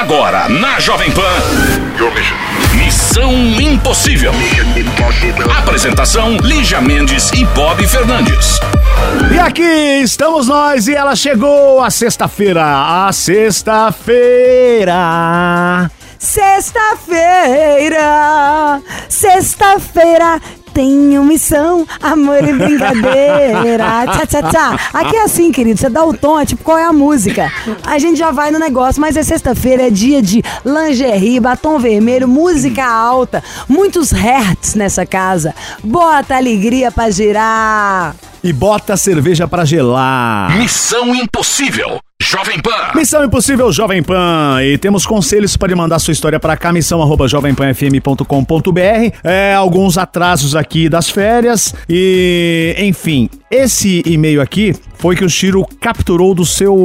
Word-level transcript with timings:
Agora, 0.00 0.48
na 0.48 0.80
Jovem 0.80 1.12
Pan. 1.12 1.22
Missão 2.74 3.30
Impossível. 3.60 4.32
Apresentação: 5.58 6.38
Lígia 6.38 6.80
Mendes 6.80 7.30
e 7.32 7.44
Bob 7.44 7.86
Fernandes. 7.86 8.58
E 9.30 9.38
aqui 9.38 10.00
estamos 10.02 10.48
nós 10.48 10.88
e 10.88 10.94
ela 10.94 11.14
chegou 11.14 11.82
a 11.82 11.90
sexta-feira. 11.90 12.64
A 12.64 13.12
sexta-feira. 13.12 15.90
Sexta-feira, 16.18 18.00
sexta-feira, 19.08 20.40
tenho 20.72 21.24
missão, 21.24 21.86
amor 22.02 22.42
e 22.42 22.52
brincadeira. 22.52 24.06
Tchá, 24.12 24.26
tchá, 24.26 24.42
tchá. 24.50 24.80
Aqui 24.92 25.16
é 25.16 25.22
assim, 25.22 25.52
querido, 25.52 25.78
você 25.78 25.88
dá 25.88 26.04
o 26.04 26.14
tom, 26.14 26.40
é 26.40 26.46
tipo 26.46 26.62
qual 26.64 26.78
é 26.78 26.84
a 26.84 26.92
música. 26.92 27.50
A 27.84 27.98
gente 27.98 28.18
já 28.18 28.30
vai 28.30 28.50
no 28.50 28.58
negócio, 28.58 29.00
mas 29.00 29.16
é 29.16 29.22
sexta-feira, 29.22 29.86
é 29.86 29.90
dia 29.90 30.22
de 30.22 30.42
lingerie, 30.64 31.40
batom 31.40 31.78
vermelho, 31.78 32.28
música 32.28 32.84
alta, 32.84 33.42
muitos 33.68 34.10
hertz 34.10 34.74
nessa 34.74 35.04
casa. 35.06 35.54
Bota 35.82 36.36
alegria 36.36 36.90
pra 36.90 37.10
girar. 37.10 38.14
E 38.42 38.52
bota 38.52 38.94
a 38.94 38.96
cerveja 38.96 39.46
pra 39.46 39.64
gelar. 39.64 40.56
Missão 40.56 41.14
Impossível. 41.14 42.00
Jovem 42.22 42.60
Pan. 42.60 42.92
Missão 42.94 43.24
Impossível 43.24 43.72
Jovem 43.72 44.02
Pan. 44.02 44.58
E 44.62 44.76
temos 44.76 45.06
conselhos 45.06 45.56
para 45.56 45.74
mandar 45.74 45.98
sua 45.98 46.12
história 46.12 46.38
para 46.38 46.54
cá, 46.54 46.70
missão 46.70 47.00
arroba 47.00 47.26
jovempanfm.com.br. 47.26 49.16
É, 49.24 49.54
alguns 49.54 49.96
atrasos 49.96 50.54
aqui 50.54 50.88
das 50.88 51.08
férias. 51.08 51.74
E, 51.88 52.76
enfim, 52.78 53.30
esse 53.50 54.02
e-mail 54.04 54.42
aqui 54.42 54.74
foi 54.98 55.16
que 55.16 55.24
o 55.24 55.30
Chiro 55.30 55.66
capturou 55.80 56.34
do 56.34 56.44
seu 56.44 56.76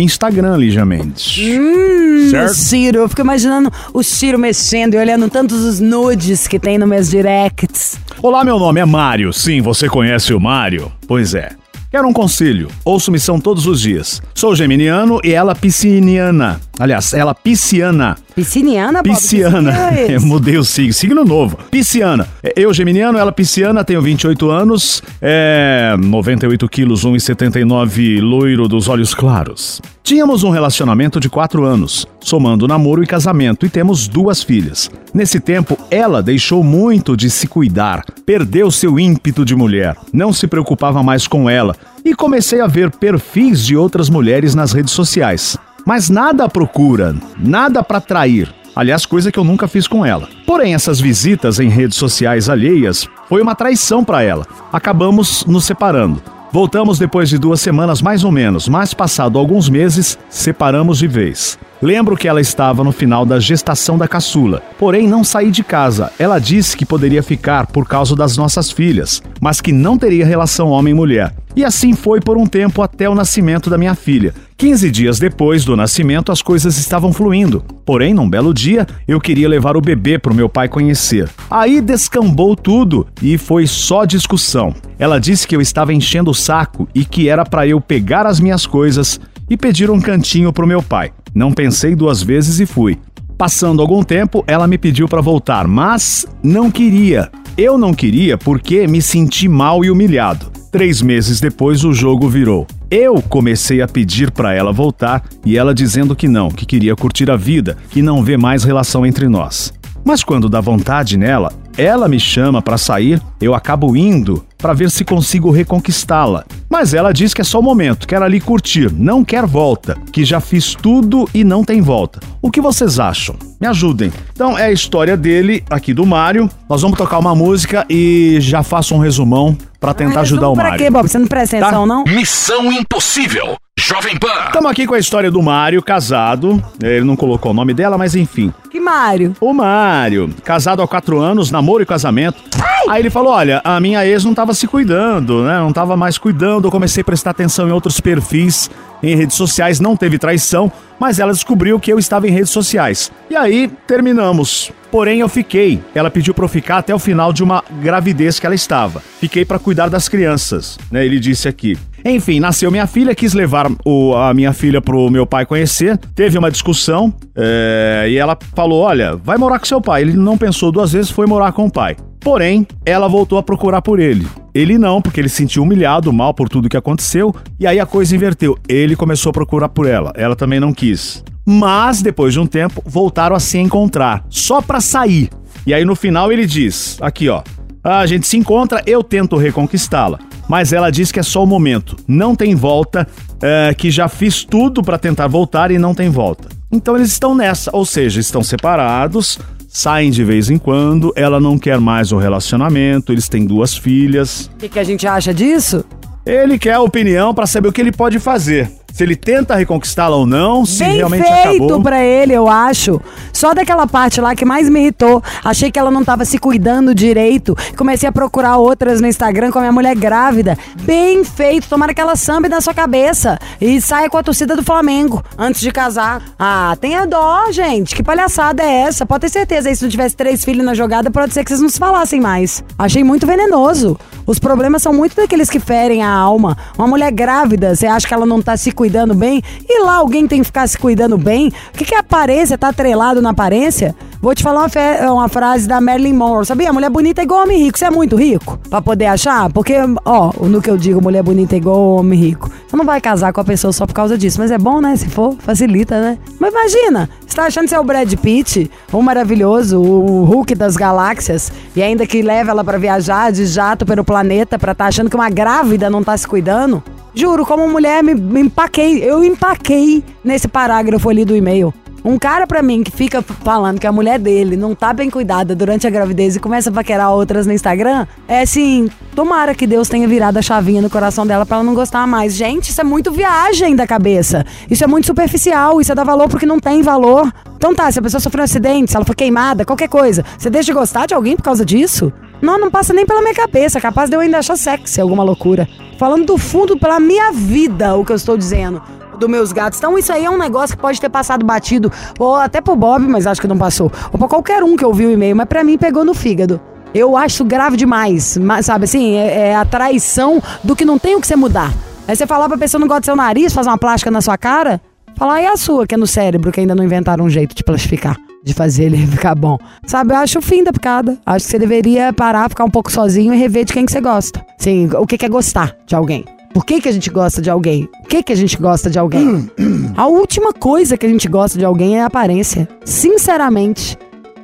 Instagram, 0.00 0.56
Lígia 0.56 0.84
Mendes. 0.84 1.38
Hum, 1.38 2.48
Ciro, 2.52 2.98
eu 2.98 3.08
fico 3.08 3.20
imaginando 3.20 3.72
o 3.94 4.02
Ciro 4.02 4.36
mexendo 4.36 4.94
e 4.94 4.98
olhando 4.98 5.30
tantos 5.30 5.64
os 5.64 5.78
nudes 5.78 6.48
que 6.48 6.58
tem 6.58 6.76
no 6.76 6.88
meus 6.88 7.08
directs. 7.08 8.00
Olá, 8.20 8.44
meu 8.44 8.58
nome 8.58 8.80
é 8.80 8.84
Mário. 8.84 9.32
Sim, 9.32 9.60
você 9.60 9.88
conhece 9.88 10.34
o 10.34 10.40
Mário? 10.40 10.90
Pois 11.06 11.34
é. 11.34 11.50
Quero 11.96 12.08
um 12.08 12.12
conselho. 12.12 12.68
Ouço 12.84 13.10
missão 13.10 13.40
todos 13.40 13.66
os 13.66 13.80
dias. 13.80 14.20
Sou 14.34 14.54
geminiano 14.54 15.18
e 15.24 15.32
ela 15.32 15.54
pisciniana. 15.54 16.60
Aliás, 16.78 17.14
ela 17.14 17.34
pisciana. 17.34 18.16
Pisciniana, 18.34 19.02
Bob? 19.02 19.14
Pisciana. 19.14 19.72
É 19.90 20.18
mudei 20.20 20.58
o 20.58 20.64
signo. 20.64 20.92
Signo 20.92 21.24
novo. 21.24 21.58
Pisciana. 21.70 22.28
Eu, 22.54 22.72
geminiano, 22.74 23.18
ela 23.18 23.32
pisciana, 23.32 23.82
tenho 23.82 24.02
28 24.02 24.50
anos, 24.50 25.02
é 25.20 25.96
98 25.98 26.68
quilos, 26.68 27.06
1,79, 27.06 28.20
loiro 28.20 28.68
dos 28.68 28.88
olhos 28.88 29.14
claros. 29.14 29.80
Tínhamos 30.02 30.44
um 30.44 30.50
relacionamento 30.50 31.18
de 31.18 31.28
4 31.28 31.64
anos, 31.64 32.06
somando 32.20 32.68
namoro 32.68 33.02
e 33.02 33.06
casamento, 33.06 33.64
e 33.64 33.68
temos 33.68 34.06
duas 34.06 34.42
filhas. 34.42 34.90
Nesse 35.12 35.40
tempo, 35.40 35.78
ela 35.90 36.22
deixou 36.22 36.62
muito 36.62 37.16
de 37.16 37.30
se 37.30 37.48
cuidar, 37.48 38.04
perdeu 38.24 38.70
seu 38.70 39.00
ímpeto 39.00 39.44
de 39.44 39.56
mulher, 39.56 39.96
não 40.12 40.32
se 40.32 40.46
preocupava 40.46 41.02
mais 41.02 41.26
com 41.26 41.48
ela, 41.48 41.74
e 42.04 42.14
comecei 42.14 42.60
a 42.60 42.66
ver 42.66 42.90
perfis 42.90 43.64
de 43.64 43.76
outras 43.76 44.08
mulheres 44.08 44.54
nas 44.54 44.72
redes 44.72 44.92
sociais. 44.92 45.58
Mas 45.86 46.10
nada 46.10 46.46
à 46.46 46.48
procura, 46.48 47.14
nada 47.38 47.80
para 47.80 48.00
trair. 48.00 48.52
Aliás, 48.74 49.06
coisa 49.06 49.30
que 49.30 49.38
eu 49.38 49.44
nunca 49.44 49.68
fiz 49.68 49.86
com 49.86 50.04
ela. 50.04 50.28
Porém, 50.44 50.74
essas 50.74 50.98
visitas 51.00 51.60
em 51.60 51.68
redes 51.68 51.96
sociais 51.96 52.48
alheias 52.48 53.08
foi 53.28 53.40
uma 53.40 53.54
traição 53.54 54.02
para 54.02 54.20
ela. 54.20 54.44
Acabamos 54.72 55.46
nos 55.46 55.64
separando. 55.64 56.20
Voltamos 56.50 56.98
depois 56.98 57.28
de 57.28 57.38
duas 57.38 57.60
semanas 57.60 58.02
mais 58.02 58.24
ou 58.24 58.32
menos, 58.32 58.68
mas 58.68 58.92
passado 58.92 59.38
alguns 59.38 59.68
meses, 59.68 60.18
separamos 60.28 60.98
de 60.98 61.06
vez. 61.06 61.56
Lembro 61.82 62.16
que 62.16 62.26
ela 62.26 62.40
estava 62.40 62.82
no 62.82 62.90
final 62.90 63.26
da 63.26 63.38
gestação 63.38 63.98
da 63.98 64.08
caçula, 64.08 64.62
porém 64.78 65.06
não 65.06 65.22
saí 65.22 65.50
de 65.50 65.62
casa. 65.62 66.10
Ela 66.18 66.38
disse 66.38 66.74
que 66.74 66.86
poderia 66.86 67.22
ficar 67.22 67.66
por 67.66 67.86
causa 67.86 68.16
das 68.16 68.36
nossas 68.36 68.70
filhas, 68.70 69.22
mas 69.40 69.60
que 69.60 69.72
não 69.72 69.98
teria 69.98 70.24
relação 70.24 70.70
homem-mulher. 70.70 71.34
E 71.54 71.64
assim 71.64 71.94
foi 71.94 72.20
por 72.20 72.38
um 72.38 72.46
tempo 72.46 72.80
até 72.80 73.08
o 73.08 73.14
nascimento 73.14 73.68
da 73.68 73.76
minha 73.76 73.94
filha. 73.94 74.34
15 74.56 74.90
dias 74.90 75.18
depois 75.18 75.66
do 75.66 75.76
nascimento, 75.76 76.32
as 76.32 76.40
coisas 76.40 76.78
estavam 76.78 77.12
fluindo. 77.12 77.62
Porém, 77.84 78.14
num 78.14 78.28
belo 78.28 78.54
dia, 78.54 78.86
eu 79.06 79.20
queria 79.20 79.48
levar 79.48 79.76
o 79.76 79.80
bebê 79.82 80.18
para 80.18 80.32
o 80.32 80.36
meu 80.36 80.48
pai 80.48 80.68
conhecer. 80.68 81.28
Aí 81.50 81.82
descambou 81.82 82.56
tudo 82.56 83.06
e 83.22 83.36
foi 83.36 83.66
só 83.66 84.06
discussão. 84.06 84.74
Ela 84.98 85.18
disse 85.18 85.46
que 85.46 85.54
eu 85.54 85.60
estava 85.60 85.92
enchendo 85.92 86.30
o 86.30 86.34
saco 86.34 86.88
e 86.94 87.04
que 87.04 87.28
era 87.28 87.44
para 87.44 87.66
eu 87.66 87.82
pegar 87.82 88.26
as 88.26 88.40
minhas 88.40 88.64
coisas 88.64 89.20
e 89.48 89.56
pedir 89.56 89.90
um 89.90 90.00
cantinho 90.00 90.52
pro 90.52 90.66
meu 90.66 90.82
pai. 90.82 91.12
Não 91.36 91.52
pensei 91.52 91.94
duas 91.94 92.22
vezes 92.22 92.60
e 92.60 92.64
fui. 92.64 92.96
Passando 93.36 93.82
algum 93.82 94.02
tempo, 94.02 94.42
ela 94.46 94.66
me 94.66 94.78
pediu 94.78 95.06
para 95.06 95.20
voltar, 95.20 95.68
mas 95.68 96.26
não 96.42 96.70
queria. 96.70 97.30
Eu 97.58 97.76
não 97.76 97.92
queria 97.92 98.38
porque 98.38 98.86
me 98.86 99.02
senti 99.02 99.46
mal 99.46 99.84
e 99.84 99.90
humilhado. 99.90 100.50
Três 100.72 101.02
meses 101.02 101.38
depois, 101.38 101.84
o 101.84 101.92
jogo 101.92 102.26
virou. 102.26 102.66
Eu 102.90 103.20
comecei 103.20 103.82
a 103.82 103.86
pedir 103.86 104.30
para 104.30 104.54
ela 104.54 104.72
voltar 104.72 105.22
e 105.44 105.58
ela 105.58 105.74
dizendo 105.74 106.16
que 106.16 106.26
não, 106.26 106.48
que 106.48 106.64
queria 106.64 106.96
curtir 106.96 107.30
a 107.30 107.36
vida, 107.36 107.76
que 107.90 108.00
não 108.00 108.22
vê 108.22 108.38
mais 108.38 108.64
relação 108.64 109.04
entre 109.04 109.28
nós. 109.28 109.74
Mas 110.02 110.24
quando 110.24 110.48
dá 110.48 110.62
vontade 110.62 111.18
nela, 111.18 111.52
ela 111.76 112.08
me 112.08 112.18
chama 112.18 112.62
para 112.62 112.78
sair, 112.78 113.20
eu 113.40 113.54
acabo 113.54 113.96
indo 113.96 114.44
para 114.58 114.72
ver 114.72 114.90
se 114.90 115.04
consigo 115.04 115.50
reconquistá-la. 115.50 116.44
Mas 116.68 116.94
ela 116.94 117.12
diz 117.12 117.32
que 117.34 117.40
é 117.40 117.44
só 117.44 117.60
o 117.60 117.62
momento, 117.62 118.06
quer 118.08 118.22
ali 118.22 118.40
curtir, 118.40 118.90
não 118.92 119.22
quer 119.24 119.46
volta, 119.46 119.96
que 120.10 120.24
já 120.24 120.40
fiz 120.40 120.74
tudo 120.74 121.28
e 121.34 121.44
não 121.44 121.62
tem 121.62 121.80
volta. 121.80 122.20
O 122.42 122.50
que 122.50 122.60
vocês 122.60 122.98
acham? 122.98 123.36
Me 123.60 123.66
ajudem. 123.66 124.12
Então 124.32 124.58
é 124.58 124.64
a 124.66 124.72
história 124.72 125.16
dele, 125.16 125.62
aqui 125.70 125.92
do 125.94 126.04
Mário. 126.06 126.50
Nós 126.68 126.82
vamos 126.82 126.96
tocar 126.98 127.18
uma 127.18 127.34
música 127.34 127.84
e 127.88 128.38
já 128.40 128.62
faço 128.62 128.94
um 128.94 128.98
resumão 128.98 129.56
para 129.78 129.94
tentar 129.94 130.20
Ah, 130.20 130.22
ajudar 130.22 130.48
o 130.48 130.54
pra 130.54 130.64
Mário. 130.64 130.78
quê, 130.78 130.90
Bob? 130.90 131.08
Você 131.08 131.18
não 131.18 131.26
presta 131.26 131.58
Tá. 131.58 131.66
atenção, 131.66 131.86
não? 131.86 132.04
Missão 132.04 132.72
Impossível. 132.72 133.56
Jovem 133.86 134.16
Pan. 134.18 134.46
Estamos 134.46 134.68
aqui 134.68 134.84
com 134.84 134.94
a 134.94 134.98
história 134.98 135.30
do 135.30 135.40
Mário, 135.40 135.80
casado. 135.80 136.60
Ele 136.82 137.04
não 137.04 137.14
colocou 137.14 137.52
o 137.52 137.54
nome 137.54 137.72
dela, 137.72 137.96
mas 137.96 138.16
enfim. 138.16 138.52
Que 138.68 138.80
Mário? 138.80 139.32
O 139.40 139.52
Mário, 139.52 140.28
casado 140.42 140.82
há 140.82 140.88
quatro 140.88 141.20
anos, 141.20 141.52
namoro 141.52 141.84
e 141.84 141.86
casamento. 141.86 142.42
Aí 142.88 143.00
ele 143.00 143.10
falou: 143.10 143.32
olha, 143.32 143.60
a 143.62 143.78
minha 143.78 144.04
ex 144.04 144.24
não 144.24 144.34
tava 144.34 144.54
se 144.54 144.66
cuidando, 144.66 145.44
né? 145.44 145.58
Não 145.60 145.72
tava 145.72 145.96
mais 145.96 146.18
cuidando. 146.18 146.66
Eu 146.66 146.72
comecei 146.72 147.02
a 147.02 147.04
prestar 147.04 147.30
atenção 147.30 147.68
em 147.68 147.70
outros 147.70 148.00
perfis 148.00 148.68
em 149.04 149.14
redes 149.14 149.36
sociais, 149.36 149.78
não 149.78 149.96
teve 149.96 150.18
traição, 150.18 150.72
mas 150.98 151.18
ela 151.18 151.32
descobriu 151.32 151.78
que 151.80 151.92
eu 151.92 151.98
estava 151.98 152.26
em 152.26 152.30
redes 152.30 152.50
sociais. 152.50 153.10
E 153.30 153.36
aí 153.36 153.70
terminamos. 153.86 154.70
Porém, 154.90 155.20
eu 155.20 155.28
fiquei. 155.28 155.80
Ela 155.94 156.10
pediu 156.10 156.32
pra 156.32 156.44
eu 156.44 156.48
ficar 156.48 156.78
até 156.78 156.94
o 156.94 156.98
final 156.98 157.32
de 157.32 157.42
uma 157.42 157.62
gravidez 157.82 158.38
que 158.38 158.46
ela 158.46 158.54
estava. 158.54 159.02
Fiquei 159.20 159.44
pra 159.44 159.58
cuidar 159.58 159.88
das 159.88 160.08
crianças, 160.08 160.78
né? 160.90 161.04
Ele 161.04 161.18
disse 161.18 161.48
aqui. 161.48 161.76
Enfim, 162.04 162.38
nasceu 162.38 162.70
minha 162.70 162.86
filha, 162.86 163.14
quis 163.16 163.34
levar 163.34 163.68
o- 163.84 164.14
a 164.14 164.32
minha 164.32 164.52
filha 164.52 164.80
pro 164.80 165.10
meu 165.10 165.26
pai 165.26 165.44
conhecer. 165.44 165.98
Teve 166.14 166.38
uma 166.38 166.50
discussão 166.52 167.12
é, 167.34 168.06
e 168.08 168.16
ela 168.16 168.38
falou: 168.54 168.82
Olha, 168.82 169.16
vai 169.16 169.36
morar 169.36 169.58
com 169.58 169.66
seu 169.66 169.80
pai. 169.80 170.02
Ele 170.02 170.12
não 170.16 170.38
pensou 170.38 170.70
duas 170.70 170.92
vezes, 170.92 171.10
foi 171.10 171.26
morar 171.26 171.52
com 171.52 171.66
o 171.66 171.70
pai. 171.70 171.96
Porém, 172.20 172.66
ela 172.84 173.08
voltou 173.08 173.38
a 173.38 173.42
procurar 173.42 173.82
por 173.82 173.98
ele. 174.00 174.26
Ele 174.56 174.78
não, 174.78 175.02
porque 175.02 175.20
ele 175.20 175.28
se 175.28 175.36
sentiu 175.36 175.62
humilhado, 175.64 176.10
mal 176.10 176.32
por 176.32 176.48
tudo 176.48 176.66
que 176.66 176.78
aconteceu. 176.78 177.34
E 177.60 177.66
aí 177.66 177.78
a 177.78 177.84
coisa 177.84 178.16
inverteu. 178.16 178.56
Ele 178.66 178.96
começou 178.96 179.28
a 179.28 179.32
procurar 179.34 179.68
por 179.68 179.86
ela. 179.86 180.14
Ela 180.16 180.34
também 180.34 180.58
não 180.58 180.72
quis. 180.72 181.22
Mas, 181.44 182.00
depois 182.00 182.32
de 182.32 182.40
um 182.40 182.46
tempo, 182.46 182.82
voltaram 182.86 183.36
a 183.36 183.38
se 183.40 183.58
encontrar. 183.58 184.24
Só 184.30 184.62
pra 184.62 184.80
sair. 184.80 185.28
E 185.66 185.74
aí 185.74 185.84
no 185.84 185.94
final 185.94 186.32
ele 186.32 186.46
diz: 186.46 186.96
Aqui 187.02 187.28
ó. 187.28 187.42
A 187.84 188.06
gente 188.06 188.26
se 188.26 188.38
encontra, 188.38 188.82
eu 188.86 189.02
tento 189.02 189.36
reconquistá-la. 189.36 190.18
Mas 190.48 190.72
ela 190.72 190.90
diz 190.90 191.12
que 191.12 191.20
é 191.20 191.22
só 191.22 191.44
o 191.44 191.46
momento. 191.46 191.94
Não 192.08 192.34
tem 192.34 192.54
volta, 192.54 193.06
é, 193.42 193.74
que 193.74 193.90
já 193.90 194.08
fiz 194.08 194.42
tudo 194.42 194.82
pra 194.82 194.96
tentar 194.96 195.26
voltar 195.26 195.70
e 195.70 195.76
não 195.76 195.94
tem 195.94 196.08
volta. 196.08 196.48
Então 196.72 196.96
eles 196.96 197.12
estão 197.12 197.34
nessa, 197.34 197.70
ou 197.74 197.84
seja, 197.84 198.20
estão 198.20 198.42
separados, 198.42 199.38
saem 199.76 200.10
de 200.10 200.24
vez 200.24 200.48
em 200.48 200.56
quando, 200.56 201.12
ela 201.14 201.38
não 201.38 201.58
quer 201.58 201.78
mais 201.78 202.10
o 202.10 202.16
relacionamento, 202.16 203.12
eles 203.12 203.28
têm 203.28 203.44
duas 203.44 203.76
filhas. 203.76 204.50
O 204.54 204.56
que, 204.56 204.70
que 204.70 204.78
a 204.78 204.84
gente 204.84 205.06
acha 205.06 205.34
disso? 205.34 205.84
Ele 206.24 206.58
quer 206.58 206.72
a 206.72 206.80
opinião 206.80 207.34
pra 207.34 207.46
saber 207.46 207.68
o 207.68 207.72
que 207.72 207.82
ele 207.82 207.92
pode 207.92 208.18
fazer. 208.18 208.72
Se 208.96 209.02
ele 209.02 209.14
tenta 209.14 209.54
reconquistá-la 209.54 210.16
ou 210.16 210.24
não, 210.24 210.64
se 210.64 210.82
Bem 210.82 210.96
realmente 210.96 211.22
feito 211.22 211.64
acabou. 211.64 211.82
pra 211.82 212.02
ele, 212.02 212.32
eu 212.32 212.48
acho. 212.48 212.98
Só 213.30 213.52
daquela 213.52 213.86
parte 213.86 214.22
lá 214.22 214.34
que 214.34 214.42
mais 214.42 214.70
me 214.70 214.80
irritou. 214.80 215.22
Achei 215.44 215.70
que 215.70 215.78
ela 215.78 215.90
não 215.90 216.02
tava 216.02 216.24
se 216.24 216.38
cuidando 216.38 216.94
direito. 216.94 217.54
Comecei 217.76 218.08
a 218.08 218.12
procurar 218.12 218.56
outras 218.56 218.98
no 218.98 219.06
Instagram 219.06 219.50
com 219.50 219.58
a 219.58 219.60
minha 219.60 219.72
mulher 219.72 219.94
grávida. 219.94 220.56
Bem 220.80 221.22
feito. 221.24 221.68
Tomara 221.68 221.92
que 221.92 222.00
ela 222.00 222.16
sambe 222.16 222.48
na 222.48 222.58
sua 222.62 222.72
cabeça 222.72 223.38
e 223.60 223.82
saia 223.82 224.08
com 224.08 224.16
a 224.16 224.22
torcida 224.22 224.56
do 224.56 224.62
Flamengo 224.62 225.22
antes 225.36 225.60
de 225.60 225.70
casar. 225.70 226.22
Ah, 226.38 226.74
tenha 226.80 227.04
dó, 227.06 227.52
gente. 227.52 227.94
Que 227.94 228.02
palhaçada 228.02 228.62
é 228.62 228.80
essa? 228.84 229.04
Pode 229.04 229.20
ter 229.20 229.28
certeza. 229.28 229.68
Aí, 229.68 229.76
se 229.76 229.82
não 229.82 229.90
tivesse 229.90 230.16
três 230.16 230.42
filhos 230.42 230.64
na 230.64 230.72
jogada, 230.72 231.10
pode 231.10 231.34
ser 231.34 231.44
que 231.44 231.50
vocês 231.50 231.60
não 231.60 231.68
se 231.68 231.78
falassem 231.78 232.18
mais. 232.18 232.64
Achei 232.78 233.04
muito 233.04 233.26
venenoso. 233.26 233.98
Os 234.26 234.38
problemas 234.38 234.80
são 234.80 234.94
muito 234.94 235.14
daqueles 235.16 235.50
que 235.50 235.60
ferem 235.60 236.02
a 236.02 236.10
alma. 236.10 236.56
Uma 236.78 236.88
mulher 236.88 237.12
grávida, 237.12 237.76
você 237.76 237.86
acha 237.86 238.08
que 238.08 238.14
ela 238.14 238.24
não 238.24 238.40
tá 238.40 238.56
se 238.56 238.72
cuidando? 238.72 238.85
Cuidando 238.86 239.14
bem. 239.14 239.42
E 239.68 239.82
lá 239.82 239.96
alguém 239.96 240.28
tem 240.28 240.38
que 240.38 240.44
ficar 240.44 240.66
se 240.68 240.78
cuidando 240.78 241.18
bem. 241.18 241.48
O 241.48 241.76
que, 241.76 241.84
que 241.84 241.94
é 241.94 241.98
aparência? 241.98 242.56
Tá 242.56 242.68
atrelado 242.68 243.20
na 243.20 243.30
aparência? 243.30 243.96
Vou 244.20 244.34
te 244.34 244.42
falar 244.42 244.66
uma, 244.66 245.12
uma 245.12 245.28
frase 245.28 245.68
da 245.68 245.80
Marilyn 245.80 246.14
Monroe. 246.14 246.46
Sabia? 246.46 246.72
Mulher 246.72 246.90
bonita 246.90 247.20
é 247.20 247.24
igual 247.24 247.42
homem 247.42 247.58
rico. 247.58 247.78
Você 247.78 247.84
é 247.84 247.90
muito 247.90 248.16
rico 248.16 248.58
pra 248.70 248.80
poder 248.80 249.06
achar? 249.06 249.52
Porque, 249.52 249.74
ó, 250.04 250.32
no 250.46 250.62
que 250.62 250.70
eu 250.70 250.76
digo, 250.76 251.02
mulher 251.02 251.22
bonita 251.22 251.54
é 251.54 251.58
igual 251.58 251.96
homem 251.96 252.18
rico. 252.18 252.50
Você 252.66 252.76
não 252.76 252.84
vai 252.84 253.00
casar 253.00 253.32
com 253.32 253.40
a 253.40 253.44
pessoa 253.44 253.72
só 253.72 253.86
por 253.86 253.92
causa 253.92 254.16
disso. 254.16 254.40
Mas 254.40 254.50
é 254.50 254.58
bom, 254.58 254.80
né? 254.80 254.96
Se 254.96 255.08
for, 255.08 255.36
facilita, 255.38 256.00
né? 256.00 256.18
Mas 256.40 256.50
imagina, 256.50 257.10
você 257.26 257.36
tá 257.36 257.44
achando 257.44 257.64
que 257.64 257.70
você 257.70 257.76
é 257.76 257.80
o 257.80 257.84
Brad 257.84 258.12
Pitt, 258.14 258.70
o 258.92 259.02
maravilhoso, 259.02 259.80
o 259.80 260.24
Hulk 260.24 260.54
das 260.54 260.76
galáxias, 260.76 261.52
e 261.74 261.82
ainda 261.82 262.06
que 262.06 262.22
leva 262.22 262.50
ela 262.50 262.64
pra 262.64 262.78
viajar 262.78 263.30
de 263.30 263.44
jato 263.46 263.84
pelo 263.84 264.02
planeta 264.02 264.58
pra 264.58 264.74
tá 264.74 264.86
achando 264.86 265.10
que 265.10 265.16
uma 265.16 265.30
grávida 265.30 265.90
não 265.90 266.02
tá 266.02 266.16
se 266.16 266.26
cuidando? 266.26 266.82
Juro, 267.14 267.46
como 267.46 267.68
mulher, 267.68 268.02
me, 268.02 268.14
me 268.14 268.40
empaquei. 268.40 269.02
Eu 269.02 269.22
empaquei 269.22 270.02
nesse 270.24 270.48
parágrafo 270.48 271.08
ali 271.08 271.24
do 271.24 271.36
e-mail. 271.36 271.72
Um 272.04 272.18
cara 272.18 272.46
pra 272.46 272.62
mim 272.62 272.84
que 272.84 272.90
fica 272.90 273.20
falando 273.20 273.80
que 273.80 273.86
a 273.86 273.90
mulher 273.90 274.18
dele 274.18 274.56
não 274.56 274.74
tá 274.74 274.92
bem 274.92 275.10
cuidada 275.10 275.56
durante 275.56 275.86
a 275.86 275.90
gravidez 275.90 276.36
e 276.36 276.40
começa 276.40 276.70
a 276.70 276.72
paquerar 276.72 277.10
outras 277.10 277.46
no 277.46 277.52
Instagram, 277.52 278.06
é 278.28 278.42
assim, 278.42 278.88
tomara 279.14 279.54
que 279.54 279.66
Deus 279.66 279.88
tenha 279.88 280.06
virado 280.06 280.38
a 280.38 280.42
chavinha 280.42 280.80
no 280.80 280.88
coração 280.88 281.26
dela 281.26 281.44
pra 281.44 281.56
ela 281.56 281.64
não 281.64 281.74
gostar 281.74 282.06
mais. 282.06 282.34
Gente, 282.34 282.70
isso 282.70 282.80
é 282.80 282.84
muito 282.84 283.10
viagem 283.10 283.74
da 283.74 283.86
cabeça. 283.86 284.44
Isso 284.70 284.84
é 284.84 284.86
muito 284.86 285.06
superficial, 285.06 285.80
isso 285.80 285.90
é 285.90 285.94
dar 285.94 286.04
valor 286.04 286.28
porque 286.28 286.46
não 286.46 286.60
tem 286.60 286.80
valor. 286.80 287.32
Então 287.56 287.74
tá, 287.74 287.90
se 287.90 287.98
a 287.98 288.02
pessoa 288.02 288.20
sofreu 288.20 288.42
um 288.42 288.44
acidente, 288.44 288.90
se 288.90 288.96
ela 288.96 289.04
foi 289.04 289.14
queimada, 289.14 289.64
qualquer 289.64 289.88
coisa, 289.88 290.24
você 290.38 290.48
deixa 290.48 290.66
de 290.66 290.72
gostar 290.72 291.06
de 291.06 291.14
alguém 291.14 291.34
por 291.34 291.42
causa 291.42 291.64
disso? 291.64 292.12
Não, 292.40 292.58
não 292.58 292.70
passa 292.70 292.92
nem 292.92 293.06
pela 293.06 293.22
minha 293.22 293.34
cabeça, 293.34 293.80
capaz 293.80 294.10
de 294.10 294.16
eu 294.16 294.20
ainda 294.20 294.38
achar 294.38 294.56
sexy 294.56 295.00
alguma 295.00 295.24
loucura. 295.24 295.66
Falando 295.98 296.26
do 296.26 296.36
fundo 296.36 296.78
pela 296.78 297.00
minha 297.00 297.32
vida, 297.32 297.96
o 297.96 298.04
que 298.04 298.12
eu 298.12 298.16
estou 298.16 298.36
dizendo 298.36 298.82
dos 299.18 299.28
meus 299.28 299.52
gatos. 299.52 299.78
Então 299.78 299.98
isso 299.98 300.12
aí 300.12 300.24
é 300.24 300.30
um 300.30 300.38
negócio 300.38 300.76
que 300.76 300.82
pode 300.82 301.00
ter 301.00 301.08
passado 301.08 301.44
batido, 301.44 301.90
ou 302.18 302.34
até 302.34 302.60
pro 302.60 302.76
Bob, 302.76 303.06
mas 303.06 303.26
acho 303.26 303.40
que 303.40 303.48
não 303.48 303.58
passou. 303.58 303.90
Ou 304.12 304.18
pra 304.18 304.28
qualquer 304.28 304.62
um 304.62 304.76
que 304.76 304.84
ouviu 304.84 305.08
o 305.08 305.12
e-mail, 305.12 305.36
mas 305.36 305.46
pra 305.46 305.64
mim 305.64 305.78
pegou 305.78 306.04
no 306.04 306.14
fígado. 306.14 306.60
Eu 306.94 307.16
acho 307.16 307.44
grave 307.44 307.76
demais, 307.76 308.38
mas, 308.38 308.66
sabe 308.66 308.84
assim, 308.84 309.16
é, 309.16 309.48
é 309.48 309.56
a 309.56 309.64
traição 309.64 310.42
do 310.64 310.74
que 310.74 310.84
não 310.84 310.98
tem 310.98 311.14
o 311.14 311.20
que 311.20 311.26
você 311.26 311.36
mudar. 311.36 311.72
Aí 312.08 312.14
você 312.14 312.26
falar 312.26 312.48
pra 312.48 312.56
pessoa 312.56 312.80
não 312.80 312.86
gosta 312.86 313.00
do 313.00 313.04
seu 313.06 313.16
nariz, 313.16 313.52
fazer 313.52 313.68
uma 313.68 313.76
plástica 313.76 314.10
na 314.10 314.20
sua 314.20 314.38
cara, 314.38 314.80
falar 315.16 315.42
e 315.42 315.46
a 315.46 315.56
sua, 315.56 315.86
que 315.86 315.94
é 315.94 315.98
no 315.98 316.06
cérebro, 316.06 316.52
que 316.52 316.60
ainda 316.60 316.74
não 316.74 316.84
inventaram 316.84 317.24
um 317.24 317.30
jeito 317.30 317.54
de 317.54 317.64
plastificar. 317.64 318.16
De 318.44 318.54
fazer 318.54 318.84
ele 318.84 319.04
ficar 319.08 319.34
bom. 319.34 319.58
Sabe, 319.84 320.14
eu 320.14 320.18
acho 320.18 320.38
o 320.38 320.42
fim 320.42 320.62
da 320.62 320.72
picada. 320.72 321.18
Acho 321.26 321.44
que 321.44 321.50
você 321.50 321.58
deveria 321.58 322.12
parar, 322.12 322.48
ficar 322.48 322.64
um 322.64 322.70
pouco 322.70 322.92
sozinho 322.92 323.34
e 323.34 323.36
rever 323.36 323.64
de 323.64 323.72
quem 323.72 323.84
que 323.84 323.90
você 323.90 324.00
gosta. 324.00 324.44
Sim, 324.56 324.88
o 324.94 325.04
que 325.04 325.18
que 325.18 325.26
é 325.26 325.28
gostar 325.28 325.76
de 325.84 325.96
alguém. 325.96 326.24
Por 326.56 326.64
que, 326.64 326.80
que 326.80 326.88
a 326.88 326.92
gente 326.92 327.10
gosta 327.10 327.42
de 327.42 327.50
alguém? 327.50 327.86
O 328.02 328.08
que, 328.08 328.22
que 328.22 328.32
a 328.32 328.34
gente 328.34 328.56
gosta 328.56 328.88
de 328.88 328.98
alguém? 328.98 329.50
a 329.94 330.06
última 330.06 330.54
coisa 330.54 330.96
que 330.96 331.04
a 331.04 331.08
gente 331.08 331.28
gosta 331.28 331.58
de 331.58 331.66
alguém 331.66 331.98
é 331.98 332.02
a 332.02 332.06
aparência. 332.06 332.66
Sinceramente. 332.82 333.98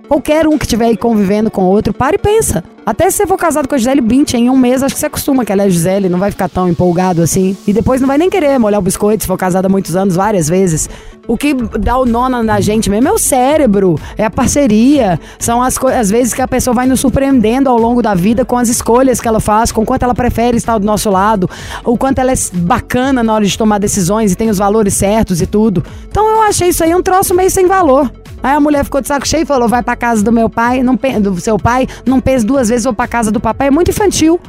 Qualquer 0.07 0.47
um 0.47 0.59
que 0.59 0.67
estiver 0.67 0.89
aí 0.89 0.97
convivendo 0.97 1.51
com 1.51 1.63
outro, 1.63 1.95
para 1.95 2.15
e 2.15 2.19
pensa. 2.19 2.63
Até 2.85 3.11
se 3.11 3.17
você 3.17 3.27
for 3.27 3.39
casado 3.39 3.67
com 3.67 3.75
a 3.75 3.79
Gisele 3.79 4.03
Bündchen, 4.03 4.45
em 4.45 4.51
um 4.51 4.59
mês, 4.59 4.83
acho 4.83 4.95
que 4.95 5.01
você 5.01 5.07
acostuma 5.07 5.43
que 5.43 5.53
ela 5.53 5.63
é 5.63 5.71
Gisele, 5.71 6.11
não 6.11 6.19
vai 6.19 6.31
ficar 6.31 6.51
tão 6.51 6.69
empolgado 6.69 7.23
assim. 7.23 7.57
E 7.67 7.73
depois 7.73 7.99
não 7.99 8.09
vai 8.09 8.19
nem 8.19 8.29
querer 8.29 8.59
molhar 8.59 8.79
o 8.79 8.83
biscoito 8.83 9.23
se 9.23 9.27
for 9.27 9.39
casado 9.39 9.65
há 9.65 9.69
muitos 9.71 9.97
anos, 9.97 10.15
várias 10.15 10.51
vezes. 10.51 10.91
O 11.27 11.37
que 11.37 11.55
dá 11.55 11.97
o 11.97 12.05
nó 12.05 12.29
na 12.29 12.61
gente 12.61 12.91
mesmo 12.91 13.09
é 13.09 13.13
o 13.13 13.19
cérebro, 13.19 13.99
é 14.19 14.25
a 14.25 14.31
parceria. 14.31 15.21
São 15.39 15.63
as, 15.63 15.79
as 15.85 16.11
vezes 16.11 16.35
que 16.35 16.43
a 16.43 16.49
pessoa 16.49 16.75
vai 16.75 16.87
nos 16.87 17.01
surpreendendo 17.01 17.71
ao 17.71 17.79
longo 17.79 18.03
da 18.03 18.15
vida 18.15 18.45
com 18.45 18.57
as 18.57 18.69
escolhas 18.69 19.21
que 19.21 19.29
ela 19.29 19.41
faz, 19.41 19.71
com 19.71 19.85
quanto 19.85 20.03
ela 20.03 20.15
prefere 20.15 20.57
estar 20.57 20.79
do 20.79 20.85
nosso 20.85 21.11
lado, 21.11 21.49
o 21.85 21.97
quanto 21.97 22.19
ela 22.19 22.33
é 22.33 22.35
bacana 22.55 23.23
na 23.23 23.33
hora 23.33 23.45
de 23.45 23.57
tomar 23.57 23.79
decisões 23.79 24.33
e 24.33 24.37
tem 24.37 24.51
os 24.51 24.59
valores 24.59 24.95
certos 24.95 25.41
e 25.41 25.47
tudo. 25.47 25.85
Então 26.09 26.29
eu 26.29 26.43
achei 26.43 26.69
isso 26.69 26.83
aí 26.83 26.95
um 26.95 27.03
troço 27.03 27.35
meio 27.35 27.51
sem 27.51 27.67
valor. 27.67 28.11
Aí 28.43 28.57
a 28.57 28.61
mulher 28.61 28.85
ficou 28.85 29.01
de 29.01 29.07
saco 29.07 29.27
cheio 29.27 29.45
e 29.45 29.47
falou: 29.47 29.69
vai 29.69 29.83
pra 29.83 29.95
casa 29.95 30.25
do 30.25 30.33
meu 30.33 30.51
pai, 30.51 30.83
não 30.83 30.99
seu 31.39 31.57
pai, 31.57 31.87
não 32.05 32.21
pense 32.21 32.45
duas 32.45 32.69
vezes, 32.69 32.85
vou 32.85 32.93
pra 32.93 33.07
casa 33.07 33.31
do 33.31 33.39
papai. 33.39 33.69
É 33.69 33.71
muito 33.71 33.91
infantil. 33.91 34.41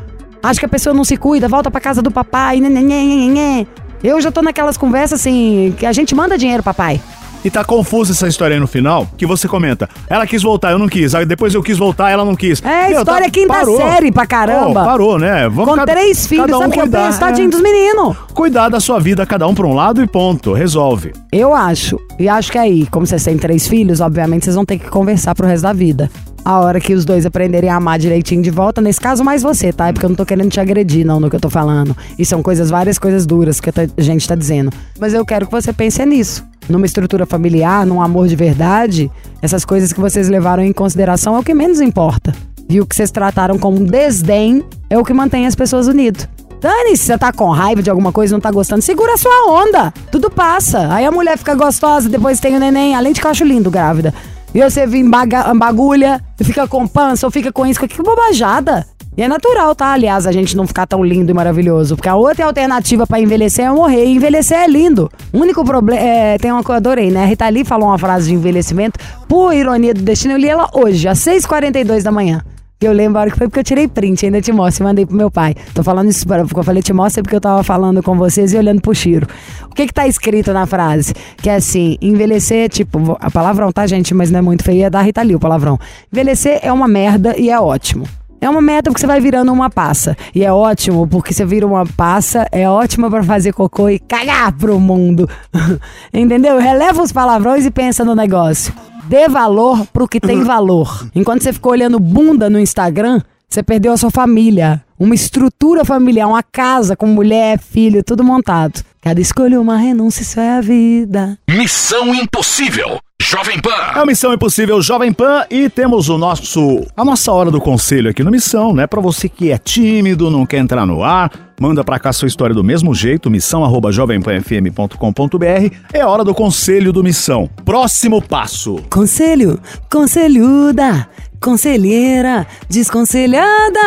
Acho 0.41 0.59
que 0.59 0.65
a 0.65 0.69
pessoa 0.69 0.93
não 0.93 1.05
se 1.05 1.15
cuida, 1.15 1.47
volta 1.47 1.69
pra 1.69 1.79
casa 1.79 2.01
do 2.01 2.11
papai. 2.11 2.59
Nhê, 2.59 2.67
nhê, 2.67 2.81
nhê, 2.81 3.27
nhê. 3.27 3.67
Eu 4.03 4.19
já 4.19 4.31
tô 4.31 4.41
naquelas 4.41 4.77
conversas 4.77 5.21
assim, 5.21 5.73
que 5.77 5.85
a 5.85 5.93
gente 5.93 6.13
manda 6.13 6.37
dinheiro, 6.37 6.61
papai. 6.61 6.99
E 7.43 7.49
tá 7.49 7.63
confusa 7.63 8.13
essa 8.13 8.27
história 8.27 8.55
aí 8.55 8.59
no 8.59 8.67
final, 8.67 9.05
que 9.17 9.25
você 9.25 9.49
comenta. 9.49 9.89
Ela 10.09 10.25
quis 10.25 10.41
voltar, 10.41 10.71
eu 10.71 10.79
não 10.79 10.87
quis. 10.87 11.13
Aí 11.13 11.25
depois 11.25 11.53
eu 11.53 11.61
quis 11.61 11.77
voltar, 11.77 12.09
ela 12.09 12.23
não 12.23 12.35
quis. 12.35 12.63
É, 12.63 12.89
Meu, 12.89 12.99
história 12.99 13.29
quinta 13.29 13.53
parou. 13.53 13.75
série 13.75 14.11
pra 14.13 14.25
caramba. 14.25 14.81
Pô, 14.81 14.85
parou, 14.85 15.19
né? 15.19 15.49
Vamos 15.49 15.75
Com 15.75 15.85
três 15.85 16.25
filhos, 16.25 16.47
um 16.55 16.59
sabe 16.59 16.71
que 16.71 16.79
eu 16.79 16.83
cuidar, 16.83 17.05
penso? 17.05 17.19
Tadinho 17.19 17.47
é. 17.47 17.51
dos 17.51 17.61
meninos. 17.61 18.15
Cuidar 18.33 18.69
da 18.69 18.79
sua 18.79 18.97
vida, 18.97 19.25
cada 19.25 19.45
um 19.45 19.53
pra 19.53 19.67
um 19.67 19.73
lado 19.73 20.01
e 20.01 20.07
ponto. 20.07 20.53
Resolve. 20.53 21.11
Eu 21.33 21.53
acho. 21.53 21.99
E 22.17 22.29
acho 22.29 22.49
que 22.49 22.57
aí, 22.57 22.87
como 22.87 23.05
vocês 23.05 23.23
têm 23.25 23.37
três 23.37 23.67
filhos, 23.67 23.99
obviamente 23.99 24.45
vocês 24.45 24.55
vão 24.55 24.63
ter 24.63 24.77
que 24.77 24.89
conversar 24.89 25.35
pro 25.35 25.45
resto 25.45 25.63
da 25.63 25.73
vida. 25.73 26.09
A 26.45 26.59
hora 26.59 26.79
que 26.79 26.93
os 26.93 27.05
dois 27.05 27.25
aprenderem 27.25 27.69
a 27.69 27.77
amar 27.77 27.97
direitinho 27.97 28.41
de 28.41 28.49
volta, 28.49 28.81
nesse 28.81 28.99
caso 28.99 29.23
mais 29.23 29.41
você, 29.41 29.71
tá? 29.71 29.87
É 29.87 29.93
porque 29.93 30.05
eu 30.05 30.09
não 30.09 30.15
tô 30.15 30.25
querendo 30.25 30.49
te 30.49 30.59
agredir, 30.59 31.05
não, 31.05 31.17
no 31.17 31.29
que 31.29 31.35
eu 31.37 31.39
tô 31.39 31.49
falando. 31.49 31.95
E 32.19 32.25
são 32.25 32.43
coisas, 32.43 32.69
várias 32.69 32.99
coisas 32.99 33.25
duras 33.25 33.61
que 33.61 33.69
a 33.69 34.01
gente 34.01 34.27
tá 34.27 34.35
dizendo. 34.35 34.69
Mas 34.99 35.13
eu 35.13 35.25
quero 35.25 35.45
que 35.45 35.51
você 35.51 35.71
pense 35.71 36.05
nisso. 36.05 36.45
Numa 36.67 36.85
estrutura 36.85 37.25
familiar, 37.25 37.85
num 37.85 38.01
amor 38.01 38.27
de 38.27 38.35
verdade, 38.35 39.09
essas 39.41 39.63
coisas 39.63 39.93
que 39.93 40.01
vocês 40.01 40.27
levaram 40.27 40.63
em 40.63 40.73
consideração 40.73 41.35
é 41.35 41.39
o 41.39 41.43
que 41.43 41.53
menos 41.53 41.79
importa. 41.79 42.33
E 42.69 42.81
o 42.81 42.85
que 42.85 42.95
vocês 42.95 43.09
trataram 43.09 43.57
como 43.57 43.79
um 43.79 43.85
desdém 43.85 44.63
é 44.89 44.97
o 44.97 45.03
que 45.03 45.13
mantém 45.13 45.47
as 45.47 45.55
pessoas 45.55 45.87
unidas. 45.87 46.27
Dani, 46.59 46.95
se 46.95 47.05
você 47.05 47.17
tá 47.17 47.31
com 47.31 47.49
raiva 47.49 47.81
de 47.81 47.89
alguma 47.89 48.11
coisa 48.11 48.33
não 48.33 48.39
tá 48.39 48.49
gostando, 48.49 48.81
segura 48.81 49.13
a 49.13 49.17
sua 49.17 49.49
onda. 49.49 49.93
Tudo 50.11 50.29
passa. 50.29 50.93
Aí 50.93 51.05
a 51.05 51.11
mulher 51.11 51.37
fica 51.37 51.55
gostosa, 51.55 52.07
depois 52.07 52.39
tem 52.39 52.55
o 52.55 52.59
neném, 52.59 52.95
além 52.95 53.11
de 53.13 53.19
que 53.19 53.27
eu 53.27 53.31
acho 53.31 53.43
lindo 53.43 53.69
grávida. 53.69 54.13
E 54.53 54.61
você 54.61 54.85
vem 54.85 55.09
baga- 55.09 55.53
bagulha, 55.53 56.21
fica 56.43 56.67
com 56.67 56.87
pança, 56.87 57.25
ou 57.25 57.31
fica 57.31 57.51
com 57.51 57.65
isso, 57.65 57.79
que 57.79 58.01
bobajada. 58.03 58.85
E 59.15 59.21
é 59.21 59.27
natural, 59.27 59.75
tá? 59.75 59.93
Aliás, 59.93 60.25
a 60.25 60.31
gente 60.31 60.57
não 60.57 60.65
ficar 60.65 60.87
tão 60.87 61.03
lindo 61.03 61.29
e 61.29 61.33
maravilhoso. 61.35 61.95
Porque 61.95 62.09
a 62.09 62.15
outra 62.15 62.45
alternativa 62.47 63.05
pra 63.05 63.19
envelhecer 63.19 63.65
é 63.65 63.69
morrer. 63.69 64.05
E 64.05 64.15
envelhecer 64.15 64.57
é 64.57 64.67
lindo. 64.67 65.07
O 65.31 65.37
único 65.37 65.63
problema. 65.63 66.01
É, 66.01 66.37
tem 66.39 66.51
uma 66.51 66.63
coisa, 66.63 66.77
eu 66.77 66.77
adorei, 66.77 67.11
né? 67.11 67.23
A 67.23 67.25
Rita 67.27 67.47
Lee 67.47 67.63
falou 67.63 67.89
uma 67.89 67.97
frase 67.99 68.29
de 68.29 68.33
envelhecimento. 68.33 68.99
Por 69.27 69.53
ironia 69.53 69.93
do 69.93 70.01
destino, 70.01 70.33
eu 70.33 70.37
li 70.39 70.49
ela 70.49 70.67
hoje, 70.73 71.07
às 71.07 71.19
6h42 71.19 72.01
da 72.01 72.11
manhã. 72.11 72.41
Que 72.83 72.87
eu 72.89 72.91
lembro 72.91 73.17
a 73.17 73.21
hora 73.21 73.31
que 73.31 73.37
foi 73.37 73.47
porque 73.47 73.61
eu 73.61 73.63
tirei 73.63 73.87
print, 73.87 74.25
ainda 74.25 74.41
te 74.41 74.51
mostro 74.51 74.83
e 74.83 74.85
mandei 74.85 75.05
pro 75.05 75.15
meu 75.15 75.31
pai. 75.31 75.55
Tô 75.73 75.81
falando 75.81 76.09
isso, 76.09 76.27
para- 76.27 76.43
porque 76.43 76.59
eu 76.59 76.63
falei 76.65 76.83
te 76.83 76.91
mostra 76.91 77.23
porque 77.23 77.33
eu 77.33 77.39
tava 77.39 77.63
falando 77.63 78.03
com 78.03 78.17
vocês 78.17 78.51
e 78.51 78.57
olhando 78.57 78.81
pro 78.81 78.93
Chiro. 78.93 79.25
O 79.71 79.73
que 79.73 79.87
que 79.87 79.93
tá 79.93 80.05
escrito 80.05 80.51
na 80.51 80.65
frase? 80.65 81.13
Que 81.37 81.49
é 81.49 81.55
assim, 81.55 81.95
envelhecer, 82.01 82.67
tipo, 82.67 83.15
a 83.21 83.31
palavrão, 83.31 83.71
tá, 83.71 83.87
gente? 83.87 84.13
Mas 84.13 84.29
não 84.29 84.39
é 84.39 84.41
muito 84.41 84.65
feio, 84.65 84.83
é 84.83 84.89
da 84.89 85.01
Rita 85.01 85.21
Lee 85.21 85.33
o 85.33 85.39
palavrão. 85.39 85.79
Envelhecer 86.11 86.59
é 86.61 86.73
uma 86.73 86.85
merda 86.85 87.33
e 87.39 87.49
é 87.49 87.57
ótimo. 87.57 88.05
É 88.41 88.49
uma 88.49 88.61
merda 88.61 88.89
porque 88.91 88.99
você 88.99 89.07
vai 89.07 89.21
virando 89.21 89.53
uma 89.53 89.69
passa. 89.69 90.17
E 90.35 90.43
é 90.43 90.51
ótimo 90.51 91.07
porque 91.07 91.33
você 91.33 91.45
vira 91.45 91.65
uma 91.65 91.85
passa, 91.85 92.45
é 92.51 92.69
ótimo 92.69 93.09
pra 93.09 93.23
fazer 93.23 93.53
cocô 93.53 93.87
e 93.87 93.97
cagar 93.97 94.51
pro 94.51 94.77
mundo. 94.77 95.29
Entendeu? 96.13 96.59
Releva 96.59 97.01
os 97.01 97.13
palavrões 97.13 97.65
e 97.65 97.71
pensa 97.71 98.03
no 98.03 98.13
negócio. 98.13 98.73
Dê 99.07 99.27
valor 99.27 99.85
pro 99.87 100.07
que 100.07 100.19
tem 100.19 100.43
valor. 100.45 101.07
Enquanto 101.15 101.43
você 101.43 101.53
ficou 101.53 101.71
olhando 101.71 101.99
bunda 101.99 102.49
no 102.49 102.59
Instagram, 102.59 103.21
você 103.47 103.61
perdeu 103.61 103.93
a 103.93 103.97
sua 103.97 104.09
família. 104.09 104.83
Uma 104.97 105.15
estrutura 105.15 105.83
familiar, 105.85 106.27
uma 106.27 106.43
casa 106.43 106.95
com 106.95 107.07
mulher, 107.07 107.59
filho, 107.59 108.03
tudo 108.03 108.23
montado. 108.23 108.83
Cada 109.01 109.19
escolha 109.19 109.59
uma 109.59 109.77
renúncia, 109.77 110.21
isso 110.21 110.39
é 110.39 110.57
a 110.57 110.61
vida. 110.61 111.37
Missão 111.49 112.15
Impossível. 112.15 112.99
Jovem 113.23 113.57
É 113.57 113.61
Pan. 113.61 114.01
a 114.01 114.05
Missão 114.05 114.33
Impossível 114.33 114.81
Jovem 114.81 115.13
Pan 115.13 115.45
e 115.49 115.69
temos 115.69 116.09
o 116.09 116.17
nosso 116.17 116.85
a 116.95 117.05
nossa 117.05 117.31
hora 117.31 117.49
do 117.49 117.61
conselho 117.61 118.09
aqui 118.09 118.21
no 118.21 118.29
Missão, 118.29 118.73
né? 118.73 118.85
Pra 118.85 118.99
você 118.99 119.29
que 119.29 119.49
é 119.49 119.57
tímido, 119.57 120.29
não 120.29 120.45
quer 120.45 120.57
entrar 120.57 120.85
no 120.85 121.01
ar, 121.03 121.31
manda 121.59 121.83
pra 121.85 121.97
cá 121.99 122.11
sua 122.11 122.27
história 122.27 122.53
do 122.53 122.63
mesmo 122.63 122.93
jeito, 122.93 123.29
missão@jovempanfm.com.br. 123.29 125.75
É 125.93 126.01
a 126.01 126.07
hora 126.07 126.23
do 126.25 126.33
conselho 126.35 126.91
do 126.91 127.01
Missão. 127.03 127.49
Próximo 127.63 128.21
passo. 128.21 128.81
Conselho, 128.89 129.57
conselhuda, 129.89 131.07
conselheira, 131.41 132.45
desconselhada. 132.69 133.79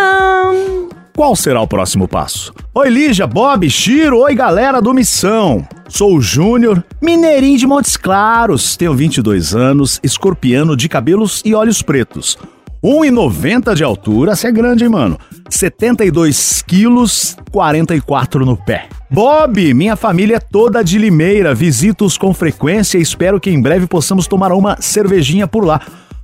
Qual 1.14 1.36
será 1.36 1.60
o 1.60 1.68
próximo 1.68 2.08
passo? 2.08 2.54
Oi, 2.74 2.88
Lígia, 2.88 3.26
Bob, 3.26 3.68
Chiro, 3.70 4.20
oi, 4.20 4.34
galera 4.34 4.80
do 4.80 4.94
Missão. 4.94 5.66
Sou 5.88 6.16
o 6.16 6.20
Júnior, 6.20 6.84
mineirinho 7.00 7.56
de 7.56 7.66
Montes 7.66 7.96
Claros, 7.96 8.76
tenho 8.76 8.92
22 8.92 9.54
anos, 9.54 10.00
escorpiano 10.02 10.76
de 10.76 10.88
cabelos 10.88 11.42
e 11.44 11.54
olhos 11.54 11.80
pretos. 11.80 12.36
1,90 12.82 13.74
de 13.74 13.84
altura, 13.84 14.34
você 14.34 14.48
é 14.48 14.52
grande, 14.52 14.84
hein, 14.84 14.90
mano? 14.90 15.18
72 15.48 16.62
quilos, 16.62 17.36
44 17.52 18.44
no 18.44 18.56
pé. 18.56 18.88
Bob, 19.08 19.72
minha 19.74 19.94
família 19.94 20.36
é 20.36 20.40
toda 20.40 20.82
de 20.82 20.98
Limeira, 20.98 21.54
visito-os 21.54 22.18
com 22.18 22.34
frequência 22.34 22.98
e 22.98 23.02
espero 23.02 23.40
que 23.40 23.50
em 23.50 23.60
breve 23.60 23.86
possamos 23.86 24.26
tomar 24.26 24.52
uma 24.52 24.76
cervejinha 24.80 25.46
por 25.46 25.64
lá. 25.64 25.80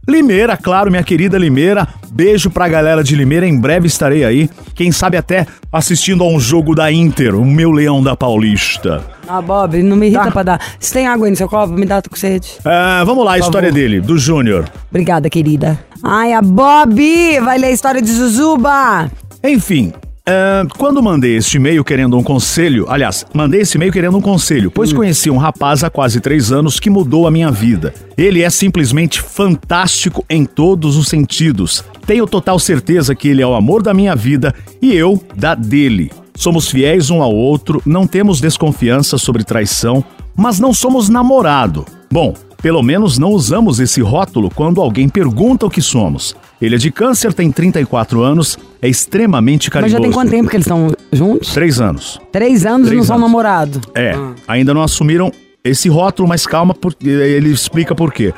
Limeira, 0.08 0.56
claro, 0.56 0.90
minha 0.90 1.02
querida 1.02 1.38
Limeira. 1.38 1.86
Beijo 2.10 2.50
pra 2.50 2.68
galera 2.68 3.02
de 3.04 3.14
Limeira. 3.14 3.46
Em 3.46 3.58
breve 3.58 3.86
estarei 3.86 4.24
aí. 4.24 4.50
Quem 4.74 4.90
sabe 4.90 5.16
até 5.16 5.46
assistindo 5.72 6.24
a 6.24 6.28
um 6.28 6.40
jogo 6.40 6.74
da 6.74 6.90
Inter, 6.92 7.34
o 7.36 7.44
meu 7.44 7.70
leão 7.70 8.02
da 8.02 8.16
Paulista. 8.16 9.02
Ah, 9.28 9.40
Bob, 9.40 9.80
não 9.82 9.96
me 9.96 10.06
irrita 10.06 10.24
Tá. 10.24 10.30
pra 10.32 10.42
dar. 10.42 10.60
Se 10.80 10.92
tem 10.92 11.06
água 11.06 11.26
aí 11.26 11.30
no 11.30 11.36
seu 11.36 11.48
copo, 11.48 11.72
me 11.72 11.86
dá, 11.86 12.02
tô 12.02 12.10
com 12.10 12.16
sede. 12.16 12.48
Ah, 12.64 13.02
vamos 13.06 13.24
lá, 13.24 13.34
a 13.34 13.38
história 13.38 13.68
favor. 13.68 13.80
dele, 13.80 14.00
do 14.00 14.18
Júnior. 14.18 14.68
Obrigada, 14.90 15.30
querida. 15.30 15.78
Ai, 16.02 16.32
a 16.32 16.42
Bob 16.42 17.00
vai 17.40 17.56
ler 17.58 17.68
a 17.68 17.70
história 17.70 18.02
de 18.02 18.10
Zuzuba. 18.10 19.08
Enfim, 19.42 19.92
é, 20.24 20.62
quando 20.78 21.02
mandei 21.02 21.36
este 21.36 21.56
e-mail 21.56 21.82
querendo 21.82 22.16
um 22.16 22.22
conselho, 22.22 22.86
aliás, 22.88 23.26
mandei 23.34 23.62
esse 23.62 23.76
e-mail 23.76 23.92
querendo 23.92 24.16
um 24.16 24.20
conselho, 24.20 24.70
pois 24.70 24.92
conheci 24.92 25.30
um 25.30 25.36
rapaz 25.36 25.82
há 25.82 25.90
quase 25.90 26.20
três 26.20 26.52
anos 26.52 26.78
que 26.78 26.88
mudou 26.88 27.26
a 27.26 27.30
minha 27.30 27.50
vida. 27.50 27.92
Ele 28.16 28.42
é 28.42 28.48
simplesmente 28.48 29.20
fantástico 29.20 30.24
em 30.30 30.44
todos 30.44 30.96
os 30.96 31.08
sentidos. 31.08 31.84
Tenho 32.06 32.26
total 32.26 32.58
certeza 32.58 33.14
que 33.14 33.28
ele 33.28 33.42
é 33.42 33.46
o 33.46 33.54
amor 33.54 33.82
da 33.82 33.92
minha 33.92 34.14
vida 34.14 34.54
e 34.80 34.94
eu 34.94 35.20
da 35.34 35.54
dele. 35.54 36.12
Somos 36.34 36.70
fiéis 36.70 37.10
um 37.10 37.20
ao 37.20 37.34
outro, 37.34 37.82
não 37.84 38.06
temos 38.06 38.40
desconfiança 38.40 39.18
sobre 39.18 39.44
traição, 39.44 40.04
mas 40.36 40.58
não 40.58 40.72
somos 40.72 41.08
namorado. 41.08 41.84
Bom, 42.10 42.34
pelo 42.62 42.82
menos 42.82 43.18
não 43.18 43.30
usamos 43.30 43.80
esse 43.80 44.00
rótulo 44.00 44.48
quando 44.54 44.80
alguém 44.80 45.08
pergunta 45.08 45.66
o 45.66 45.70
que 45.70 45.82
somos. 45.82 46.34
Ele 46.60 46.76
é 46.76 46.78
de 46.78 46.92
câncer, 46.92 47.34
tem 47.34 47.50
34 47.50 48.22
anos, 48.22 48.56
é 48.80 48.88
extremamente 48.88 49.68
Mas 49.68 49.72
carinhoso. 49.72 49.96
já 49.96 50.00
tem 50.00 50.12
quanto 50.12 50.30
tempo 50.30 50.48
que 50.48 50.56
eles 50.56 50.66
estão 50.66 50.92
juntos? 51.12 51.52
Três 51.52 51.80
anos. 51.80 52.20
Três 52.30 52.64
anos 52.64 52.86
e 52.86 52.90
Três 52.90 53.00
não 53.00 53.04
são 53.06 53.16
anos. 53.16 53.28
namorados. 53.28 53.80
É, 53.94 54.14
ainda 54.46 54.72
não 54.72 54.82
assumiram 54.82 55.32
esse 55.64 55.88
rótulo, 55.88 56.28
mas 56.28 56.46
calma, 56.46 56.72
porque 56.72 57.08
ele 57.08 57.50
explica 57.50 57.94
por 57.94 58.12
quê. 58.12 58.32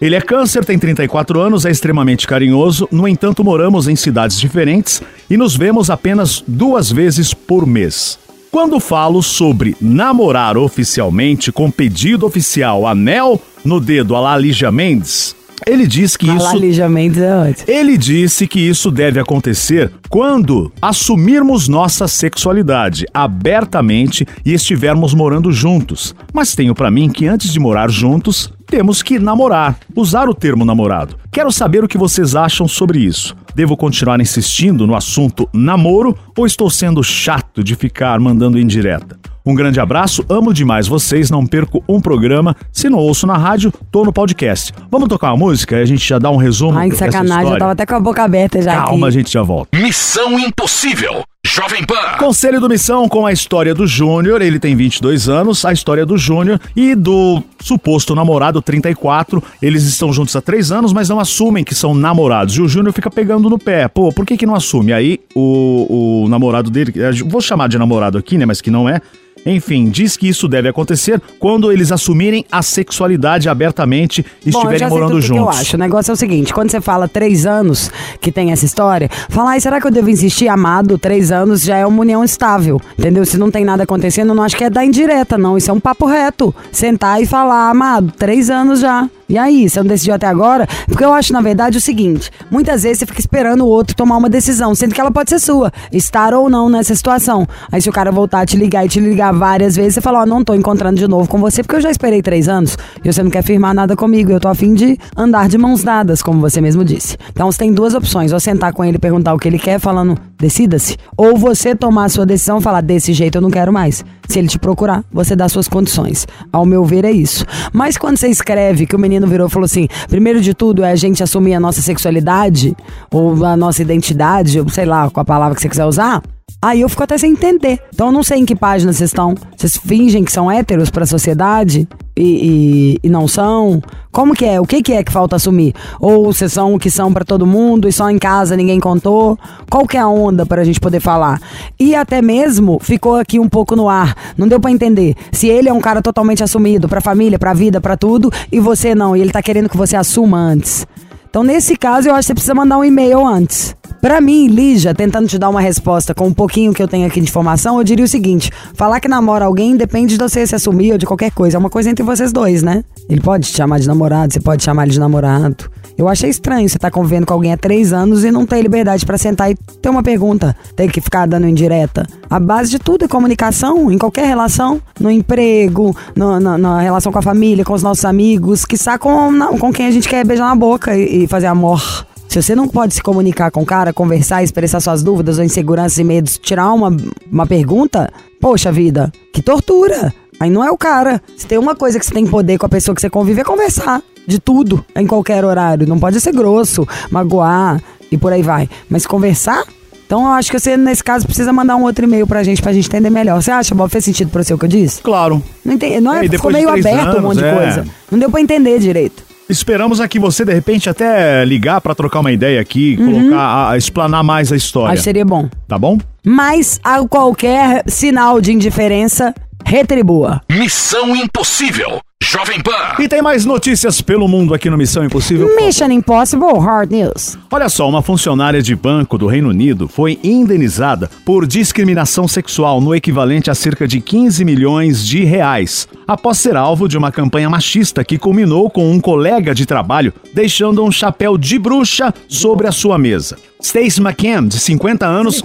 Ele 0.00 0.14
é 0.14 0.20
câncer, 0.22 0.64
tem 0.64 0.78
34 0.78 1.38
anos, 1.38 1.66
é 1.66 1.70
extremamente 1.70 2.26
carinhoso, 2.26 2.88
no 2.90 3.06
entanto, 3.06 3.44
moramos 3.44 3.86
em 3.86 3.94
cidades 3.94 4.40
diferentes 4.40 5.02
e 5.28 5.36
nos 5.36 5.54
vemos 5.54 5.90
apenas 5.90 6.42
duas 6.48 6.90
vezes 6.90 7.34
por 7.34 7.66
mês. 7.66 8.18
Quando 8.50 8.80
falo 8.80 9.22
sobre 9.22 9.76
namorar 9.80 10.56
oficialmente 10.58 11.52
com 11.52 11.70
pedido 11.70 12.26
oficial 12.26 12.84
anel 12.84 13.40
no 13.64 13.78
dedo 13.78 14.16
a 14.16 14.20
la 14.20 14.36
Lígia 14.36 14.72
Mendes, 14.72 15.36
ele 15.64 15.86
diz 15.86 16.16
que 16.16 16.28
A 16.28 16.34
isso 16.36 16.88
Mendes 16.88 17.22
é 17.22 17.36
ótimo. 17.36 17.64
ele 17.68 17.96
disse 17.96 18.48
que 18.48 18.58
isso 18.58 18.90
deve 18.90 19.20
acontecer 19.20 19.92
quando 20.08 20.72
assumirmos 20.82 21.68
nossa 21.68 22.08
sexualidade 22.08 23.06
abertamente 23.14 24.26
e 24.44 24.52
estivermos 24.52 25.14
morando 25.14 25.52
juntos. 25.52 26.12
Mas 26.32 26.54
tenho 26.54 26.74
pra 26.74 26.90
mim 26.90 27.08
que 27.08 27.28
antes 27.28 27.52
de 27.52 27.60
morar 27.60 27.88
juntos, 27.88 28.52
temos 28.70 29.02
que 29.02 29.18
namorar, 29.18 29.76
usar 29.96 30.28
o 30.28 30.34
termo 30.34 30.64
namorado. 30.64 31.16
Quero 31.32 31.50
saber 31.50 31.82
o 31.82 31.88
que 31.88 31.98
vocês 31.98 32.36
acham 32.36 32.68
sobre 32.68 33.00
isso. 33.00 33.36
Devo 33.54 33.76
continuar 33.76 34.20
insistindo 34.20 34.86
no 34.86 34.94
assunto 34.94 35.48
namoro 35.52 36.16
ou 36.38 36.46
estou 36.46 36.70
sendo 36.70 37.02
chato 37.02 37.64
de 37.64 37.74
ficar 37.74 38.20
mandando 38.20 38.58
indireta? 38.58 39.18
Um 39.44 39.54
grande 39.54 39.80
abraço, 39.80 40.24
amo 40.28 40.52
demais 40.54 40.86
vocês, 40.86 41.30
não 41.30 41.44
perco 41.44 41.82
um 41.88 42.00
programa. 42.00 42.54
Se 42.70 42.88
não 42.88 42.98
ouço 42.98 43.26
na 43.26 43.36
rádio, 43.36 43.72
tô 43.90 44.04
no 44.04 44.12
podcast. 44.12 44.72
Vamos 44.90 45.08
tocar 45.08 45.32
uma 45.32 45.38
música 45.38 45.76
e 45.76 45.82
a 45.82 45.84
gente 45.84 46.06
já 46.06 46.18
dá 46.18 46.30
um 46.30 46.36
resumo 46.36 46.78
Ai, 46.78 46.90
que 46.90 46.96
dessa 46.96 47.10
sacanagem. 47.10 47.52
Eu 47.52 47.58
tava 47.58 47.72
até 47.72 47.84
com 47.84 47.94
a 47.96 48.00
boca 48.00 48.22
aberta 48.22 48.62
já 48.62 48.84
Calma, 48.84 49.06
a 49.06 49.08
aqui. 49.08 49.18
gente 49.18 49.32
já 49.32 49.42
volta. 49.42 49.76
Missão 49.76 50.38
Impossível. 50.38 51.24
Jovem 51.46 51.82
Pan. 51.84 52.18
Conselho 52.18 52.60
do 52.60 52.68
Missão 52.68 53.08
com 53.08 53.24
a 53.24 53.32
história 53.32 53.74
do 53.74 53.86
Júnior, 53.86 54.42
ele 54.42 54.58
tem 54.58 54.76
22 54.76 55.26
anos, 55.26 55.64
a 55.64 55.72
história 55.72 56.04
do 56.04 56.18
Júnior 56.18 56.60
e 56.76 56.94
do 56.94 57.42
suposto 57.58 58.14
namorado, 58.14 58.60
34. 58.60 59.42
Eles 59.62 59.84
estão 59.84 60.12
juntos 60.12 60.36
há 60.36 60.42
3 60.42 60.70
anos, 60.70 60.92
mas 60.92 61.08
não 61.08 61.18
assumem 61.18 61.64
que 61.64 61.74
são 61.74 61.94
namorados. 61.94 62.56
E 62.56 62.60
o 62.60 62.68
Júnior 62.68 62.92
fica 62.92 63.10
pegando 63.10 63.48
no 63.48 63.58
pé. 63.58 63.88
Pô, 63.88 64.12
por 64.12 64.26
que 64.26 64.36
que 64.36 64.44
não 64.44 64.54
assume? 64.54 64.92
Aí 64.92 65.18
o, 65.34 66.24
o 66.24 66.28
namorado 66.28 66.70
dele, 66.70 66.92
eu 66.94 67.26
vou 67.26 67.40
chamar 67.40 67.68
de 67.68 67.78
namorado 67.78 68.18
aqui, 68.18 68.36
né, 68.36 68.44
mas 68.44 68.60
que 68.60 68.70
não 68.70 68.86
é, 68.86 69.00
enfim, 69.44 69.88
diz 69.88 70.16
que 70.16 70.28
isso 70.28 70.46
deve 70.46 70.68
acontecer 70.68 71.20
quando 71.38 71.72
eles 71.72 71.90
assumirem 71.90 72.44
a 72.50 72.62
sexualidade 72.62 73.48
abertamente 73.48 74.24
e 74.44 74.50
Bom, 74.50 74.58
estiverem 74.58 74.88
morando 74.88 75.08
tudo 75.08 75.18
o 75.18 75.20
que 75.20 75.26
juntos. 75.28 75.42
eu 75.42 75.48
acho. 75.48 75.76
O 75.76 75.78
negócio 75.78 76.10
é 76.10 76.14
o 76.14 76.16
seguinte: 76.16 76.52
quando 76.52 76.70
você 76.70 76.80
fala 76.80 77.08
três 77.08 77.46
anos 77.46 77.90
que 78.20 78.30
tem 78.30 78.52
essa 78.52 78.64
história, 78.64 79.08
fala, 79.28 79.50
ai, 79.50 79.60
será 79.60 79.80
que 79.80 79.86
eu 79.86 79.90
devo 79.90 80.10
insistir? 80.10 80.48
Amado, 80.48 80.98
três 80.98 81.32
anos 81.32 81.62
já 81.62 81.76
é 81.76 81.86
uma 81.86 82.00
união 82.00 82.22
estável. 82.24 82.80
Entendeu? 82.98 83.24
Se 83.24 83.38
não 83.38 83.50
tem 83.50 83.64
nada 83.64 83.84
acontecendo, 83.84 84.34
não 84.34 84.42
acho 84.42 84.56
que 84.56 84.64
é 84.64 84.70
dar 84.70 84.84
indireta, 84.84 85.38
não. 85.38 85.56
Isso 85.56 85.70
é 85.70 85.74
um 85.74 85.80
papo 85.80 86.06
reto. 86.06 86.54
Sentar 86.70 87.22
e 87.22 87.26
falar, 87.26 87.70
amado, 87.70 88.12
três 88.16 88.50
anos 88.50 88.80
já. 88.80 89.08
E 89.30 89.38
aí, 89.38 89.68
você 89.68 89.78
não 89.78 89.86
decidiu 89.86 90.12
até 90.12 90.26
agora? 90.26 90.66
Porque 90.88 91.04
eu 91.04 91.12
acho, 91.12 91.32
na 91.32 91.40
verdade, 91.40 91.78
o 91.78 91.80
seguinte: 91.80 92.32
muitas 92.50 92.82
vezes 92.82 92.98
você 92.98 93.06
fica 93.06 93.20
esperando 93.20 93.60
o 93.60 93.68
outro 93.68 93.94
tomar 93.94 94.16
uma 94.16 94.28
decisão, 94.28 94.74
sendo 94.74 94.92
que 94.92 95.00
ela 95.00 95.12
pode 95.12 95.30
ser 95.30 95.38
sua, 95.38 95.72
estar 95.92 96.34
ou 96.34 96.50
não 96.50 96.68
nessa 96.68 96.96
situação. 96.96 97.46
Aí, 97.70 97.80
se 97.80 97.88
o 97.88 97.92
cara 97.92 98.10
voltar 98.10 98.40
a 98.40 98.46
te 98.46 98.56
ligar 98.56 98.84
e 98.84 98.88
te 98.88 98.98
ligar 98.98 99.32
várias 99.32 99.76
vezes, 99.76 99.94
você 99.94 100.00
fala: 100.00 100.22
Ó, 100.22 100.26
não 100.26 100.42
tô 100.42 100.52
encontrando 100.52 100.98
de 100.98 101.06
novo 101.06 101.28
com 101.28 101.38
você, 101.38 101.62
porque 101.62 101.76
eu 101.76 101.80
já 101.80 101.92
esperei 101.92 102.20
três 102.20 102.48
anos 102.48 102.76
e 103.04 103.12
você 103.12 103.22
não 103.22 103.30
quer 103.30 103.44
firmar 103.44 103.72
nada 103.72 103.94
comigo. 103.94 104.32
Eu 104.32 104.40
tô 104.40 104.48
afim 104.48 104.74
de 104.74 104.98
andar 105.16 105.48
de 105.48 105.56
mãos 105.56 105.84
dadas, 105.84 106.22
como 106.22 106.40
você 106.40 106.60
mesmo 106.60 106.84
disse. 106.84 107.16
Então, 107.30 107.52
você 107.52 107.58
tem 107.58 107.72
duas 107.72 107.94
opções: 107.94 108.32
ou 108.32 108.40
sentar 108.40 108.72
com 108.72 108.84
ele 108.84 108.96
e 108.96 109.00
perguntar 109.00 109.32
o 109.32 109.38
que 109.38 109.46
ele 109.46 109.60
quer, 109.60 109.78
falando, 109.78 110.18
decida-se, 110.40 110.96
ou 111.16 111.36
você 111.36 111.72
tomar 111.76 112.06
a 112.06 112.08
sua 112.08 112.26
decisão 112.26 112.58
e 112.58 112.62
falar, 112.62 112.80
desse 112.80 113.12
jeito 113.12 113.38
eu 113.38 113.42
não 113.42 113.50
quero 113.50 113.72
mais. 113.72 114.04
Se 114.30 114.38
ele 114.38 114.46
te 114.46 114.60
procurar, 114.60 115.02
você 115.12 115.34
dá 115.34 115.48
suas 115.48 115.66
condições. 115.66 116.26
Ao 116.52 116.64
meu 116.64 116.84
ver, 116.84 117.04
é 117.04 117.10
isso. 117.10 117.44
Mas 117.72 117.96
quando 117.96 118.16
você 118.16 118.28
escreve 118.28 118.86
que 118.86 118.94
o 118.94 118.98
menino 118.98 119.19
virou 119.26 119.46
e 119.46 119.50
falou 119.50 119.64
assim: 119.64 119.88
primeiro 120.08 120.40
de 120.40 120.54
tudo 120.54 120.84
é 120.84 120.90
a 120.90 120.96
gente 120.96 121.22
assumir 121.22 121.54
a 121.54 121.60
nossa 121.60 121.80
sexualidade, 121.80 122.76
ou 123.10 123.44
a 123.44 123.56
nossa 123.56 123.82
identidade, 123.82 124.60
ou 124.60 124.68
sei 124.68 124.84
lá, 124.84 125.10
com 125.10 125.20
a 125.20 125.24
palavra 125.24 125.54
que 125.54 125.62
você 125.62 125.68
quiser 125.68 125.84
usar. 125.84 126.22
Aí 126.62 126.82
eu 126.82 126.88
fico 126.90 127.02
até 127.02 127.16
sem 127.16 127.32
entender. 127.32 127.78
Então 127.94 128.08
eu 128.08 128.12
não 128.12 128.22
sei 128.22 128.38
em 128.38 128.44
que 128.44 128.54
página 128.54 128.92
vocês 128.92 129.08
estão. 129.10 129.34
Vocês 129.56 129.76
fingem 129.78 130.22
que 130.22 130.30
são 130.30 130.50
héteros 130.50 130.90
pra 130.90 131.06
sociedade 131.06 131.88
e, 132.14 132.22
e- 132.22 133.06
e 133.06 133.08
não 133.08 133.26
são? 133.26 133.80
Como 134.12 134.34
que 134.34 134.44
é? 134.44 134.60
O 134.60 134.66
que, 134.66 134.82
que 134.82 134.92
é 134.92 135.02
que 135.02 135.10
falta 135.10 135.36
assumir? 135.36 135.74
Ou 135.98 136.30
vocês 136.30 136.52
são 136.52 136.74
o 136.74 136.78
que 136.78 136.90
são 136.90 137.12
pra 137.14 137.24
todo 137.24 137.46
mundo 137.46 137.88
e 137.88 137.92
só 137.92 138.10
em 138.10 138.18
casa 138.18 138.56
ninguém 138.56 138.78
contou? 138.78 139.38
Qual 139.70 139.86
que 139.86 139.96
é 139.96 140.00
a 140.00 140.08
onda 140.08 140.44
pra 140.44 140.62
gente 140.62 140.78
poder 140.78 141.00
falar? 141.00 141.40
E 141.78 141.94
até 141.94 142.20
mesmo 142.20 142.78
ficou 142.82 143.16
aqui 143.16 143.40
um 143.40 143.48
pouco 143.48 143.74
no 143.74 143.88
ar. 143.88 144.14
Não 144.36 144.46
deu 144.46 144.60
pra 144.60 144.70
entender. 144.70 145.14
Se 145.32 145.48
ele 145.48 145.68
é 145.68 145.72
um 145.72 145.80
cara 145.80 146.02
totalmente 146.02 146.42
assumido 146.44 146.88
pra 146.90 147.00
família, 147.00 147.38
pra 147.38 147.54
vida, 147.54 147.80
pra 147.80 147.96
tudo, 147.96 148.30
e 148.52 148.60
você 148.60 148.94
não, 148.94 149.16
e 149.16 149.20
ele 149.22 149.30
tá 149.32 149.40
querendo 149.40 149.68
que 149.70 149.76
você 149.78 149.96
assuma 149.96 150.36
antes. 150.36 150.86
Então, 151.30 151.42
nesse 151.42 151.74
caso, 151.76 152.08
eu 152.08 152.12
acho 152.14 152.22
que 152.22 152.26
você 152.26 152.34
precisa 152.34 152.54
mandar 152.54 152.76
um 152.76 152.84
e-mail 152.84 153.24
antes. 153.26 153.74
Pra 154.00 154.18
mim, 154.20 154.46
Lígia, 154.48 154.94
tentando 154.94 155.28
te 155.28 155.38
dar 155.38 155.50
uma 155.50 155.60
resposta 155.60 156.14
com 156.14 156.26
um 156.26 156.32
pouquinho 156.32 156.72
que 156.72 156.82
eu 156.82 156.88
tenho 156.88 157.06
aqui 157.06 157.20
de 157.20 157.28
informação, 157.28 157.76
eu 157.78 157.84
diria 157.84 158.04
o 158.04 158.08
seguinte: 158.08 158.50
falar 158.74 158.98
que 158.98 159.08
namora 159.08 159.44
alguém 159.44 159.76
depende 159.76 160.16
de 160.16 160.22
você 160.22 160.46
se 160.46 160.54
assumir 160.54 160.92
ou 160.92 160.98
de 160.98 161.04
qualquer 161.04 161.30
coisa. 161.30 161.56
É 161.56 161.60
uma 161.60 161.68
coisa 161.68 161.90
entre 161.90 162.02
vocês 162.02 162.32
dois, 162.32 162.62
né? 162.62 162.82
Ele 163.08 163.20
pode 163.20 163.48
te 163.50 163.56
chamar 163.56 163.78
de 163.78 163.86
namorado, 163.86 164.32
você 164.32 164.40
pode 164.40 164.62
chamar 164.64 164.84
ele 164.84 164.92
de 164.92 165.00
namorado. 165.00 165.70
Eu 165.98 166.08
achei 166.08 166.30
estranho 166.30 166.66
você 166.66 166.78
tá 166.78 166.90
convivendo 166.90 167.26
com 167.26 167.34
alguém 167.34 167.52
há 167.52 167.58
três 167.58 167.92
anos 167.92 168.24
e 168.24 168.30
não 168.30 168.46
ter 168.46 168.62
liberdade 168.62 169.04
pra 169.04 169.18
sentar 169.18 169.50
e 169.50 169.54
ter 169.82 169.90
uma 169.90 170.02
pergunta. 170.02 170.56
Ter 170.74 170.90
que 170.90 170.98
ficar 170.98 171.26
dando 171.26 171.46
indireta. 171.46 172.06
A 172.30 172.40
base 172.40 172.70
de 172.70 172.78
tudo 172.78 173.04
é 173.04 173.08
comunicação, 173.08 173.92
em 173.92 173.98
qualquer 173.98 174.24
relação. 174.26 174.80
No 174.98 175.10
emprego, 175.10 175.94
no- 176.16 176.40
na- 176.40 176.56
na 176.56 176.80
relação 176.80 177.12
com 177.12 177.18
a 177.18 177.22
família, 177.22 177.66
com 177.66 177.74
os 177.74 177.82
nossos 177.82 178.06
amigos, 178.06 178.64
que 178.64 178.76
com, 178.98 179.58
com 179.58 179.70
quem 179.70 179.88
a 179.88 179.90
gente 179.90 180.08
quer 180.08 180.24
beijar 180.24 180.48
na 180.48 180.54
boca 180.54 180.96
e, 180.96 181.24
e 181.24 181.26
fazer 181.26 181.48
amor. 181.48 182.06
Se 182.30 182.40
você 182.40 182.54
não 182.54 182.68
pode 182.68 182.94
se 182.94 183.02
comunicar 183.02 183.50
com 183.50 183.60
o 183.60 183.66
cara, 183.66 183.92
conversar, 183.92 184.40
expressar 184.40 184.78
suas 184.78 185.02
dúvidas 185.02 185.38
ou 185.38 185.44
inseguranças 185.44 185.98
e 185.98 186.04
medos, 186.04 186.38
tirar 186.38 186.72
uma, 186.72 186.96
uma 187.28 187.44
pergunta, 187.44 188.08
poxa 188.40 188.70
vida, 188.70 189.10
que 189.32 189.42
tortura. 189.42 190.14
Aí 190.38 190.48
não 190.48 190.64
é 190.64 190.70
o 190.70 190.78
cara. 190.78 191.20
Se 191.36 191.44
tem 191.44 191.58
uma 191.58 191.74
coisa 191.74 191.98
que 191.98 192.06
você 192.06 192.14
tem 192.14 192.24
poder 192.24 192.56
com 192.56 192.66
a 192.66 192.68
pessoa 192.68 192.94
que 192.94 193.00
você 193.00 193.10
convive 193.10 193.40
é 193.40 193.44
conversar. 193.44 194.00
De 194.28 194.38
tudo, 194.38 194.84
em 194.94 195.08
qualquer 195.08 195.44
horário. 195.44 195.88
Não 195.88 195.98
pode 195.98 196.20
ser 196.20 196.32
grosso, 196.32 196.86
magoar 197.10 197.82
e 198.12 198.16
por 198.16 198.32
aí 198.32 198.42
vai. 198.42 198.70
Mas 198.88 199.04
conversar? 199.04 199.64
Então 200.06 200.22
eu 200.22 200.28
acho 200.28 200.52
que 200.52 200.60
você, 200.60 200.76
nesse 200.76 201.02
caso, 201.02 201.26
precisa 201.26 201.52
mandar 201.52 201.74
um 201.74 201.82
outro 201.82 202.04
e-mail 202.04 202.28
pra 202.28 202.44
gente, 202.44 202.62
pra 202.62 202.72
gente 202.72 202.86
entender 202.86 203.10
melhor. 203.10 203.42
Você 203.42 203.50
acha, 203.50 203.74
Bob, 203.74 203.90
fez 203.90 204.04
sentido 204.04 204.30
pra 204.30 204.44
você 204.44 204.54
o 204.54 204.58
que 204.58 204.66
eu 204.66 204.68
disse? 204.68 205.02
Claro. 205.02 205.42
Não, 205.64 205.74
entendi, 205.74 206.00
não 206.00 206.14
é, 206.14 206.28
ficou 206.28 206.52
meio 206.52 206.68
aberto 206.68 207.18
um 207.18 207.22
monte 207.22 207.38
de 207.38 207.44
anos, 207.44 207.60
é. 207.60 207.64
coisa. 207.64 207.86
Não 208.08 208.20
deu 208.20 208.30
pra 208.30 208.40
entender 208.40 208.78
direito. 208.78 209.29
Esperamos 209.50 210.00
aqui 210.00 210.20
você, 210.20 210.44
de 210.44 210.54
repente, 210.54 210.88
até 210.88 211.44
ligar 211.44 211.80
pra 211.80 211.92
trocar 211.92 212.20
uma 212.20 212.30
ideia 212.30 212.60
aqui, 212.60 212.96
colocar, 212.96 213.70
a, 213.70 213.76
explanar 213.76 214.22
mais 214.22 214.52
a 214.52 214.56
história. 214.56 214.94
Acho 214.94 215.02
seria 215.02 215.24
bom. 215.24 215.48
Tá 215.66 215.76
bom? 215.76 215.98
Mas 216.24 216.80
a 216.84 217.04
qualquer 217.06 217.82
sinal 217.88 218.40
de 218.40 218.52
indiferença, 218.52 219.34
retribua. 219.70 220.42
Missão 220.50 221.14
Impossível. 221.14 222.00
Jovem 222.20 222.60
Pan. 222.60 222.96
E 222.98 223.08
tem 223.08 223.22
mais 223.22 223.44
notícias 223.44 224.02
pelo 224.02 224.26
mundo 224.26 224.52
aqui 224.52 224.68
no 224.68 224.76
Missão 224.76 225.04
Impossível. 225.04 225.48
Mission 225.54 225.92
Impossible 225.92 226.58
Hard 226.58 226.90
News. 226.90 227.38
Olha 227.50 227.68
só, 227.68 227.88
uma 227.88 228.02
funcionária 228.02 228.60
de 228.60 228.74
banco 228.74 229.16
do 229.16 229.28
Reino 229.28 229.48
Unido 229.48 229.86
foi 229.86 230.18
indenizada 230.24 231.08
por 231.24 231.46
discriminação 231.46 232.26
sexual 232.26 232.80
no 232.80 232.94
equivalente 232.96 233.48
a 233.48 233.54
cerca 233.54 233.86
de 233.86 234.00
15 234.00 234.44
milhões 234.44 235.06
de 235.06 235.24
reais, 235.24 235.86
após 236.06 236.38
ser 236.38 236.56
alvo 236.56 236.88
de 236.88 236.98
uma 236.98 237.12
campanha 237.12 237.48
machista 237.48 238.04
que 238.04 238.18
culminou 238.18 238.68
com 238.68 238.90
um 238.90 239.00
colega 239.00 239.54
de 239.54 239.66
trabalho 239.66 240.12
deixando 240.34 240.84
um 240.84 240.90
chapéu 240.90 241.38
de 241.38 241.60
bruxa 241.60 242.12
sobre 242.28 242.66
a 242.66 242.72
sua 242.72 242.98
mesa. 242.98 243.36
Stacey 243.62 244.02
McCann, 244.02 244.48
de 244.48 244.58
50 244.58 245.06
anos, 245.06 245.42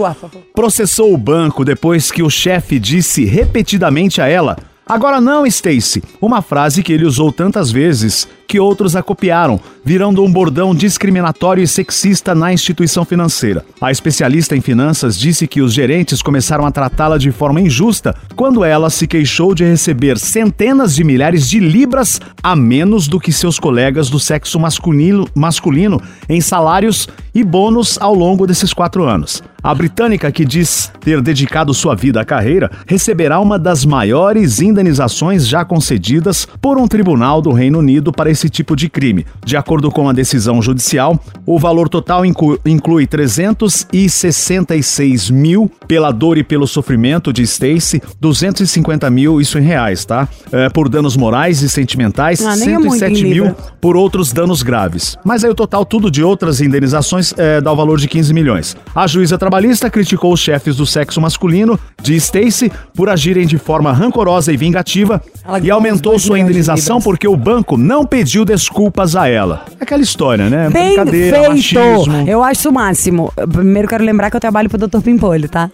processou 0.54 1.14
o 1.14 1.18
banco 1.18 1.66
depois 1.66 2.12
que 2.12 2.24
o 2.24 2.30
chefe 2.30 2.80
disse 2.80 3.26
repetidamente 3.26 4.22
a 4.22 4.28
ela 4.28 4.58
Agora 4.88 5.20
não, 5.20 5.48
Stacy. 5.48 6.04
Uma 6.22 6.44
frase 6.44 6.84
que 6.84 6.94
ele 6.94 7.06
usou 7.06 7.32
tantas 7.32 7.72
vezes 7.72 8.28
que 8.48 8.60
outros 8.60 8.96
a 8.96 9.02
copiaram, 9.02 9.60
virando 9.84 10.24
um 10.24 10.32
bordão 10.32 10.76
discriminatório 10.76 11.64
e 11.64 11.68
sexista 11.68 12.36
na 12.36 12.54
instituição 12.54 13.04
financeira. 13.04 13.66
A 13.82 13.92
especialista 13.92 14.56
em 14.56 14.62
finanças 14.62 15.18
disse 15.18 15.48
que 15.48 15.60
os 15.60 15.74
gerentes 15.74 16.22
começaram 16.22 16.68
a 16.68 16.72
tratá-la 16.72 17.18
de 17.18 17.32
forma 17.32 17.60
injusta 17.60 18.16
quando 18.36 18.64
ela 18.64 18.92
se 18.92 19.08
queixou 19.08 19.56
de 19.56 19.64
receber 19.64 20.20
centenas 20.20 20.94
de 20.94 21.04
milhares 21.04 21.50
de 21.50 21.60
libras 21.60 22.22
a 22.44 22.56
menos 22.56 23.08
do 23.08 23.20
que 23.20 23.32
seus 23.32 23.58
colegas 23.58 24.08
do 24.08 24.20
sexo 24.20 24.60
masculino, 24.60 25.28
masculino 25.34 26.00
em 26.30 26.40
salários 26.40 27.10
e 27.34 27.44
bônus 27.44 27.98
ao 28.00 28.14
longo 28.14 28.46
desses 28.46 28.72
quatro 28.72 29.04
anos. 29.04 29.42
A 29.66 29.74
britânica, 29.74 30.32
que 30.32 30.46
diz 30.46 30.92
ter 31.02 31.20
dedicado 31.24 31.74
sua 31.74 31.96
vida 31.96 32.22
à 32.22 32.26
carreira, 32.26 32.70
receberá 32.86 33.40
uma 33.40 33.58
das 33.58 33.84
maiores 33.84 34.62
indenizações 34.62 35.48
já 35.48 35.66
concedidas 35.66 36.48
por 36.62 36.78
um 36.78 36.88
tribunal 36.88 37.42
do 37.42 37.52
Reino 37.52 37.80
Unido 37.80 38.12
para 38.12 38.30
esse 38.30 38.48
tipo 38.48 38.76
de 38.76 38.88
crime. 38.88 39.26
De 39.44 39.58
acordo 39.58 39.90
com 39.90 40.08
a 40.08 40.14
decisão 40.14 40.62
judicial, 40.62 41.20
o 41.48 41.58
valor 41.58 41.90
total 41.90 42.24
inclui 42.24 43.08
366 43.08 45.32
mil 45.32 45.72
pela 45.88 46.12
dor 46.12 46.38
e 46.38 46.44
pelo 46.44 46.68
sofrimento 46.68 47.34
de 47.34 47.42
Stacy, 47.42 48.04
250 48.22 49.10
mil, 49.10 49.42
isso 49.42 49.58
em 49.58 49.64
reais, 49.64 50.06
tá? 50.06 50.30
É, 50.52 50.70
por 50.70 50.88
danos 50.88 51.18
morais 51.18 51.64
e 51.64 51.70
sentimentais, 51.70 52.46
Ah, 52.46 52.56
nem 52.56 52.76
é 52.76 52.78
muito 52.78 53.00
107 53.00 53.26
em 53.26 53.30
mil 53.32 53.56
por 53.82 53.98
outros 53.98 54.32
danos 54.32 54.62
graves. 54.62 55.18
Mas 55.26 55.44
aí 55.44 55.50
o 55.50 55.56
total 55.56 55.84
tudo 55.84 56.12
de 56.12 56.24
outras 56.24 56.62
indenizações 56.62 57.34
é, 57.36 57.60
dá 57.60 57.72
o 57.72 57.76
valor 57.76 57.98
de 57.98 58.08
15 58.08 58.32
milhões. 58.32 58.78
A 58.94 59.08
juíza 59.08 59.40
trabalhista 59.56 59.90
criticou 59.90 60.34
os 60.34 60.42
chefes 60.42 60.76
do 60.76 60.86
sexo 60.86 61.22
masculino 61.22 61.80
de 62.02 62.14
Stacy 62.18 62.70
por 62.94 63.08
agirem 63.08 63.48
de 63.48 63.58
forma 63.58 63.94
rancorosa 63.94 64.52
e 64.52 64.58
vingativa 64.58 65.22
Ela 65.46 65.62
e 65.62 65.72
aumentou 65.72 66.20
sua 66.20 66.38
indenização 66.38 67.00
porque 67.00 67.26
o 67.26 67.38
banco 67.38 67.78
não 67.78 68.06
pediu 68.06 68.44
desculpas 68.44 69.16
a 69.16 69.30
ela. 69.30 69.64
Aquela 69.80 70.04
história, 70.04 70.50
né? 70.50 70.70
Bem 70.70 70.88
Brincadeira, 70.96 71.38
feito! 71.38 71.52
machismo. 71.52 72.28
Eu 72.28 72.44
acho 72.44 72.68
o 72.68 72.74
máximo. 72.74 73.32
Primeiro 73.50 73.88
quero 73.88 74.04
lembrar 74.04 74.30
que 74.30 74.36
eu 74.36 74.42
trabalho 74.42 74.70
pro 74.70 74.78
Dr. 74.78 75.00
Pimpolho, 75.00 75.48
tá? 75.48 75.72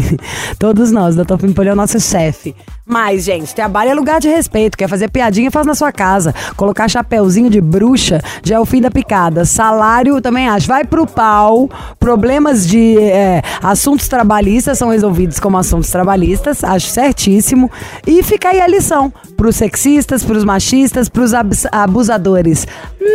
Todos 0.58 0.90
nós, 0.90 1.14
Dr. 1.14 1.36
Pimpolho 1.38 1.68
é 1.68 1.72
o 1.74 1.76
nosso 1.76 2.00
chefe. 2.00 2.54
Mas, 2.90 3.22
gente, 3.22 3.54
trabalho 3.54 3.90
é 3.90 3.94
lugar 3.94 4.18
de 4.18 4.28
respeito. 4.28 4.76
Quer 4.76 4.88
fazer 4.88 5.08
piadinha, 5.08 5.48
faz 5.48 5.64
na 5.64 5.76
sua 5.76 5.92
casa. 5.92 6.34
Colocar 6.56 6.88
chapéuzinho 6.88 7.48
de 7.48 7.60
bruxa 7.60 8.20
já 8.42 8.56
é 8.56 8.58
o 8.58 8.66
fim 8.66 8.80
da 8.80 8.90
picada. 8.90 9.44
Salário, 9.44 10.20
também 10.20 10.48
acho. 10.48 10.66
Vai 10.66 10.84
pro 10.84 11.06
pau. 11.06 11.70
Problemas 12.00 12.66
de 12.66 12.98
é, 12.98 13.42
assuntos 13.62 14.08
trabalhistas 14.08 14.76
são 14.76 14.88
resolvidos 14.88 15.38
como 15.38 15.56
assuntos 15.56 15.88
trabalhistas. 15.88 16.64
Acho 16.64 16.88
certíssimo. 16.88 17.70
E 18.04 18.24
fica 18.24 18.48
aí 18.48 18.60
a 18.60 18.66
lição. 18.66 19.12
Pros 19.36 19.54
sexistas, 19.54 20.24
pros 20.24 20.44
machistas, 20.44 21.08
pros 21.08 21.30
abusadores. 21.70 22.66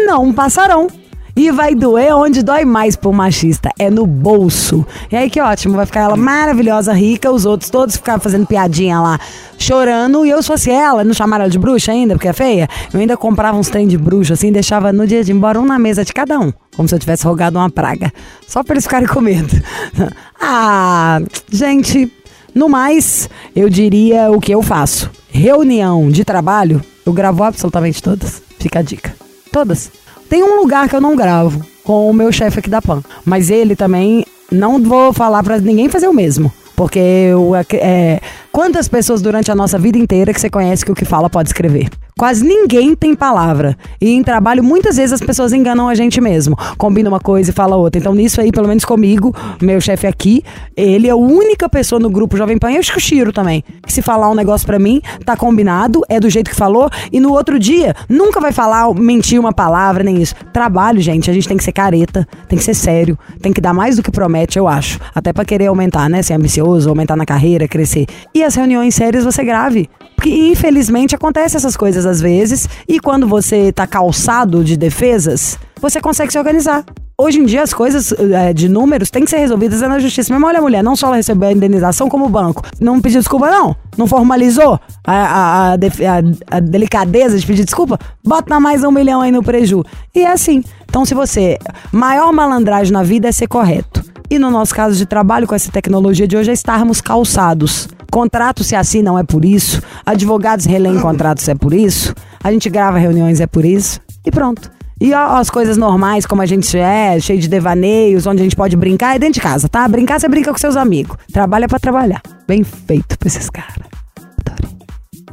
Não 0.05 0.31
passarão. 0.31 0.87
E 1.35 1.51
vai 1.51 1.75
doer 1.75 2.15
onde 2.15 2.41
dói 2.41 2.63
mais 2.63 2.95
pro 2.95 3.11
machista, 3.11 3.69
é 3.77 3.89
no 3.89 4.07
bolso. 4.07 4.85
E 5.11 5.17
aí 5.17 5.29
que 5.29 5.41
ótimo, 5.41 5.75
vai 5.75 5.85
ficar 5.85 6.01
ela 6.01 6.15
maravilhosa, 6.15 6.93
rica, 6.93 7.29
os 7.29 7.45
outros 7.45 7.69
todos 7.69 7.97
ficaram 7.97 8.21
fazendo 8.21 8.47
piadinha 8.47 9.01
lá, 9.01 9.19
chorando. 9.57 10.25
E 10.25 10.29
eu, 10.29 10.41
se 10.41 10.47
fosse 10.47 10.71
ela, 10.71 11.03
não 11.03 11.13
chamaram 11.13 11.43
ela 11.43 11.51
de 11.51 11.59
bruxa 11.59 11.91
ainda, 11.91 12.13
porque 12.15 12.29
é 12.29 12.33
feia, 12.33 12.69
eu 12.93 13.01
ainda 13.01 13.17
comprava 13.17 13.57
uns 13.57 13.67
trem 13.67 13.85
de 13.85 13.97
bruxa, 13.97 14.33
assim, 14.33 14.49
deixava 14.49 14.93
no 14.93 15.05
dia 15.05 15.25
de 15.25 15.33
ir 15.33 15.35
embora 15.35 15.59
um 15.59 15.65
na 15.65 15.77
mesa 15.77 16.05
de 16.05 16.13
cada 16.13 16.39
um. 16.39 16.53
Como 16.73 16.87
se 16.87 16.95
eu 16.95 16.99
tivesse 16.99 17.25
rogado 17.25 17.59
uma 17.59 17.69
praga. 17.69 18.13
Só 18.47 18.63
pra 18.63 18.75
eles 18.75 18.85
ficarem 18.85 19.07
com 19.07 19.19
medo. 19.19 19.61
ah, 20.39 21.19
gente, 21.51 22.09
no 22.53 22.69
mais, 22.69 23.29
eu 23.53 23.69
diria 23.69 24.31
o 24.31 24.39
que 24.39 24.53
eu 24.53 24.61
faço. 24.61 25.11
Reunião 25.29 26.09
de 26.09 26.23
trabalho, 26.23 26.81
eu 27.05 27.11
gravo 27.11 27.43
absolutamente 27.43 28.01
todas. 28.01 28.41
Fica 28.57 28.79
a 28.79 28.81
dica. 28.81 29.13
Todas. 29.51 29.91
Tem 30.29 30.43
um 30.43 30.59
lugar 30.59 30.89
que 30.89 30.95
eu 30.95 31.01
não 31.01 31.15
gravo 31.15 31.65
com 31.83 32.09
o 32.09 32.13
meu 32.13 32.31
chefe 32.31 32.59
aqui 32.59 32.69
da 32.69 32.81
PAN. 32.81 33.01
Mas 33.23 33.49
ele 33.49 33.75
também, 33.75 34.25
não 34.51 34.81
vou 34.81 35.13
falar 35.13 35.43
pra 35.43 35.59
ninguém 35.59 35.89
fazer 35.89 36.07
o 36.07 36.13
mesmo. 36.13 36.51
Porque 36.75 36.99
eu, 36.99 37.53
é, 37.55 38.19
quantas 38.51 38.87
pessoas 38.87 39.21
durante 39.21 39.51
a 39.51 39.55
nossa 39.55 39.79
vida 39.79 39.97
inteira 39.97 40.33
que 40.33 40.41
você 40.41 40.49
conhece 40.49 40.83
que 40.83 40.91
o 40.91 40.95
que 40.95 41.05
fala 41.05 41.29
pode 41.29 41.49
escrever? 41.49 41.89
Quase 42.17 42.45
ninguém 42.45 42.95
tem 42.95 43.13
palavra. 43.13 43.77
E 43.99 44.09
em 44.09 44.23
trabalho, 44.23 44.63
muitas 44.63 44.95
vezes 44.95 45.11
as 45.11 45.19
pessoas 45.19 45.51
enganam 45.51 45.89
a 45.89 45.93
gente 45.93 46.21
mesmo. 46.21 46.55
Combina 46.77 47.09
uma 47.09 47.19
coisa 47.19 47.49
e 47.49 47.53
fala 47.53 47.75
outra. 47.75 47.99
Então, 47.99 48.15
nisso 48.15 48.39
aí, 48.39 48.53
pelo 48.53 48.69
menos 48.69 48.85
comigo, 48.85 49.35
meu 49.61 49.81
chefe 49.81 50.07
aqui, 50.07 50.41
ele 50.77 51.09
é 51.09 51.11
a 51.11 51.15
única 51.17 51.67
pessoa 51.67 51.99
no 51.99 52.09
grupo 52.09 52.37
Jovem 52.37 52.57
Pan, 52.57 52.71
eu 52.71 52.79
acho 52.79 52.93
que 52.93 52.99
o 52.99 53.01
Chiro 53.01 53.33
também. 53.33 53.65
Que 53.85 53.91
se 53.91 54.01
falar 54.01 54.29
um 54.29 54.33
negócio 54.33 54.65
pra 54.65 54.79
mim, 54.79 55.01
tá 55.25 55.35
combinado, 55.35 56.03
é 56.07 56.17
do 56.17 56.29
jeito 56.29 56.49
que 56.49 56.55
falou, 56.55 56.89
e 57.11 57.19
no 57.19 57.33
outro 57.33 57.59
dia, 57.59 57.93
nunca 58.07 58.39
vai 58.39 58.53
falar, 58.53 58.93
mentir 58.93 59.37
uma 59.37 59.51
palavra, 59.51 60.01
nem 60.01 60.21
isso. 60.21 60.35
Trabalho, 60.53 61.01
gente, 61.01 61.29
a 61.29 61.33
gente 61.33 61.49
tem 61.49 61.57
que 61.57 61.65
ser 61.65 61.73
careta, 61.73 62.25
tem 62.47 62.57
que 62.57 62.63
ser 62.63 62.75
sério, 62.75 63.19
tem 63.41 63.51
que 63.51 63.59
dar 63.59 63.73
mais 63.73 63.97
do 63.97 64.01
que 64.01 64.09
promete, 64.09 64.57
eu 64.57 64.69
acho. 64.69 65.01
Até 65.13 65.33
pra 65.33 65.43
querer 65.43 65.65
aumentar, 65.65 66.09
né? 66.09 66.21
Ser 66.21 66.35
ambicioso, 66.35 66.87
aumentar 66.87 67.17
na 67.17 67.25
carreira, 67.25 67.67
crescer. 67.67 68.05
E 68.33 68.41
as 68.41 68.55
reuniões 68.55 68.95
sérias 68.95 69.25
você 69.25 69.43
grave. 69.43 69.89
Porque 70.15 70.29
infelizmente 70.29 71.13
acontece 71.13 71.57
essas 71.57 71.75
coisas 71.75 72.04
às 72.05 72.21
vezes, 72.21 72.67
e 72.87 72.99
quando 72.99 73.27
você 73.27 73.71
tá 73.71 73.85
calçado 73.87 74.63
de 74.63 74.75
defesas, 74.77 75.57
você 75.81 75.99
consegue 76.01 76.31
se 76.31 76.37
organizar. 76.37 76.83
Hoje 77.17 77.39
em 77.39 77.45
dia 77.45 77.63
as 77.63 77.73
coisas 77.73 78.11
eh, 78.11 78.51
de 78.53 78.67
números 78.67 79.09
têm 79.09 79.23
que 79.23 79.29
ser 79.29 79.37
resolvidas 79.37 79.79
na 79.79 79.99
justiça. 79.99 80.33
Mesmo 80.33 80.45
olha 80.47 80.59
a 80.59 80.61
mulher, 80.61 80.83
não 80.83 80.97
só 80.97 81.07
ela 81.07 81.15
recebeu 81.15 81.47
a 81.47 81.51
indenização, 81.53 82.09
como 82.09 82.25
o 82.25 82.29
banco. 82.29 82.61
Não 82.77 82.99
pediu 82.99 83.21
desculpa, 83.21 83.49
não. 83.49 83.73
Não 83.97 84.05
formalizou 84.05 84.77
a, 85.07 85.13
a- 85.13 85.73
a- 85.75 86.57
a 86.57 86.59
delicadeza 86.59 87.39
de 87.39 87.45
pedir 87.47 87.63
desculpa. 87.63 87.97
Bota 88.21 88.59
mais 88.59 88.83
um 88.83 88.91
milhão 88.91 89.21
aí 89.21 89.31
no 89.31 89.41
preju. 89.41 89.81
E 90.13 90.23
é 90.23 90.31
assim. 90.31 90.61
Então, 90.89 91.05
se 91.05 91.13
você. 91.13 91.57
Maior 91.89 92.33
malandragem 92.33 92.91
na 92.91 93.01
vida 93.03 93.29
é 93.29 93.31
ser 93.31 93.47
correto. 93.47 94.03
E 94.29 94.37
no 94.37 94.51
nosso 94.51 94.75
caso 94.75 94.97
de 94.97 95.05
trabalho 95.05 95.47
com 95.47 95.55
essa 95.55 95.71
tecnologia 95.71 96.27
de 96.27 96.35
hoje 96.35 96.49
é 96.49 96.53
estarmos 96.53 96.99
calçados. 96.99 97.87
Contratos 98.11 98.67
se 98.67 98.75
assinam 98.75 99.17
é 99.17 99.23
por 99.23 99.43
isso. 99.43 99.81
Advogados 100.05 100.65
releem 100.65 100.99
contratos 100.99 101.47
é 101.47 101.55
por 101.55 101.73
isso. 101.73 102.13
A 102.43 102.51
gente 102.51 102.69
grava 102.69 102.97
reuniões 102.97 103.39
é 103.41 103.47
por 103.47 103.65
isso. 103.65 103.99
E 104.25 104.31
pronto. 104.31 104.71
E 104.99 105.13
ó, 105.13 105.35
as 105.35 105.49
coisas 105.49 105.75
normais, 105.77 106.25
como 106.25 106.41
a 106.41 106.45
gente 106.45 106.77
é, 106.77 107.19
cheio 107.19 107.39
de 107.39 107.49
devaneios, 107.49 108.25
onde 108.25 108.41
a 108.41 108.43
gente 108.43 108.55
pode 108.55 108.77
brincar, 108.77 109.15
é 109.15 109.19
dentro 109.19 109.35
de 109.35 109.41
casa, 109.41 109.67
tá? 109.67 109.85
Brincar, 109.87 110.19
você 110.19 110.29
brinca 110.29 110.51
com 110.51 110.57
seus 110.57 110.77
amigos. 110.77 111.17
Trabalha 111.33 111.67
pra 111.67 111.79
trabalhar. 111.79 112.21
Bem 112.47 112.63
feito 112.63 113.17
pra 113.19 113.27
esses 113.27 113.49
caras. 113.49 113.75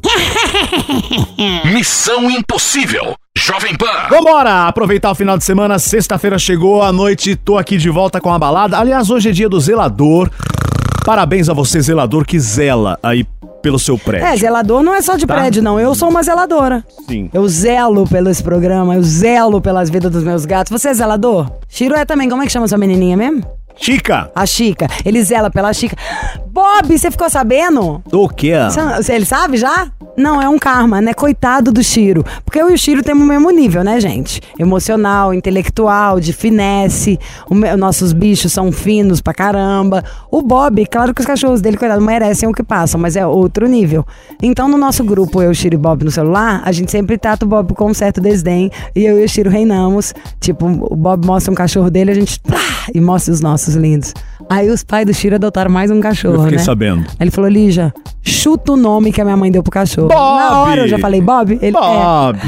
Missão 1.72 2.28
Impossível. 2.30 3.14
Jovem 3.37 3.74
Pan. 3.76 4.08
Vambora! 4.11 4.68
Aproveitar 4.68 5.11
o 5.11 5.14
final 5.14 5.38
de 5.38 5.44
semana, 5.44 5.78
sexta-feira 5.78 6.38
chegou, 6.38 6.82
a 6.82 6.92
noite, 6.92 7.35
tô 7.35 7.56
aqui 7.56 7.78
de 7.78 7.88
volta 7.88 8.20
com 8.20 8.32
a 8.32 8.38
balada. 8.38 8.78
Aliás, 8.78 9.11
hoje 9.11 9.30
é 9.30 9.32
dia 9.32 9.48
do 9.48 9.58
zelador. 9.58 10.30
Parabéns 11.04 11.48
a 11.48 11.52
você, 11.52 11.80
zelador, 11.80 12.24
que 12.24 12.38
zela 12.38 12.98
aí 13.02 13.24
pelo 13.60 13.78
seu 13.78 13.98
prédio. 13.98 14.26
É, 14.26 14.36
zelador 14.36 14.82
não 14.82 14.94
é 14.94 15.00
só 15.02 15.16
de 15.16 15.26
Tá. 15.26 15.34
prédio, 15.34 15.62
não. 15.62 15.78
Eu 15.78 15.94
sou 15.94 16.08
uma 16.08 16.22
zeladora. 16.22 16.84
Sim. 17.08 17.28
Eu 17.32 17.48
zelo 17.48 18.06
pelo 18.08 18.28
esse 18.28 18.42
programa, 18.42 18.94
eu 18.94 19.02
zelo 19.02 19.60
pelas 19.60 19.88
vidas 19.90 20.10
dos 20.10 20.22
meus 20.24 20.44
gatos. 20.44 20.70
Você 20.70 20.88
é 20.88 20.94
zelador? 20.94 21.50
Chiro 21.68 21.94
é 21.94 22.04
também. 22.04 22.28
Como 22.28 22.42
é 22.42 22.46
que 22.46 22.52
chama 22.52 22.66
sua 22.68 22.78
menininha 22.78 23.16
mesmo? 23.16 23.42
Chica! 23.76 24.30
A 24.34 24.44
Chica. 24.46 24.86
Ele 25.04 25.22
zela 25.24 25.50
pela 25.50 25.72
Chica. 25.72 25.96
Bob, 26.52 26.98
você 26.98 27.10
ficou 27.10 27.30
sabendo? 27.30 28.02
O 28.12 28.28
quê? 28.28 28.52
Você- 28.70 29.14
Ele 29.14 29.24
sabe 29.24 29.56
já? 29.56 29.86
Não, 30.14 30.42
é 30.42 30.46
um 30.46 30.58
karma, 30.58 31.00
né? 31.00 31.14
Coitado 31.14 31.72
do 31.72 31.82
Chiro. 31.82 32.22
Porque 32.44 32.60
eu 32.60 32.68
e 32.68 32.74
o 32.74 32.78
Chiro 32.78 33.02
temos 33.02 33.24
o 33.24 33.26
mesmo 33.26 33.50
nível, 33.50 33.82
né, 33.82 33.98
gente? 33.98 34.42
Emocional, 34.58 35.32
intelectual, 35.32 36.20
de 36.20 36.34
finesse. 36.34 37.18
Nossos 37.78 38.12
bichos 38.12 38.52
são 38.52 38.70
finos 38.70 39.22
pra 39.22 39.32
caramba. 39.32 40.04
O 40.30 40.42
Bob, 40.42 40.84
claro 40.84 41.14
que 41.14 41.22
os 41.22 41.26
cachorros 41.26 41.62
dele, 41.62 41.78
coitado, 41.78 42.02
merecem 42.02 42.46
o 42.46 42.52
que 42.52 42.62
passam, 42.62 43.00
mas 43.00 43.16
é 43.16 43.26
outro 43.26 43.66
nível. 43.66 44.04
Então, 44.42 44.68
no 44.68 44.76
nosso 44.76 45.02
grupo, 45.02 45.40
eu, 45.40 45.54
Chiro 45.54 45.76
e 45.76 45.78
Bob 45.78 46.04
no 46.04 46.10
celular, 46.10 46.60
a 46.62 46.72
gente 46.72 46.90
sempre 46.90 47.16
trata 47.16 47.46
o 47.46 47.48
Bob 47.48 47.72
com 47.72 47.86
um 47.90 47.94
certo 47.94 48.20
desdém. 48.20 48.70
E 48.94 49.06
eu 49.06 49.18
e 49.18 49.24
o 49.24 49.28
Chiro 49.28 49.48
reinamos. 49.48 50.12
Tipo, 50.38 50.66
o 50.66 50.94
Bob 50.96 51.24
mostra 51.26 51.50
um 51.50 51.54
cachorro 51.54 51.90
dele, 51.90 52.10
a 52.10 52.14
gente. 52.14 52.38
Plá, 52.40 52.58
e 52.94 53.00
mostra 53.00 53.32
os 53.32 53.40
nossos 53.40 53.74
lindos. 53.74 54.12
Aí 54.50 54.68
os 54.68 54.82
pais 54.84 55.06
do 55.06 55.14
Chiro 55.14 55.36
adotaram 55.36 55.70
mais 55.70 55.90
um 55.90 56.00
cachorro. 56.00 56.41
Fiquei 56.42 56.59
né? 56.59 56.64
sabendo. 56.64 57.00
Aí 57.11 57.16
ele 57.24 57.31
falou, 57.31 57.48
Lígia, 57.50 57.92
chuta 58.22 58.72
o 58.72 58.76
nome 58.76 59.12
que 59.12 59.20
a 59.20 59.24
minha 59.24 59.37
mãe 59.37 59.50
deu 59.50 59.62
pro 59.62 59.70
cachorro. 59.72 60.09
Bob! 60.09 60.38
Na 60.38 60.62
hora 60.62 60.81
eu 60.83 60.88
já 60.88 60.98
falei, 60.98 61.20
Bob? 61.20 61.52
Ele, 61.61 61.66
é. 61.76 61.81
Bob! 61.81 62.38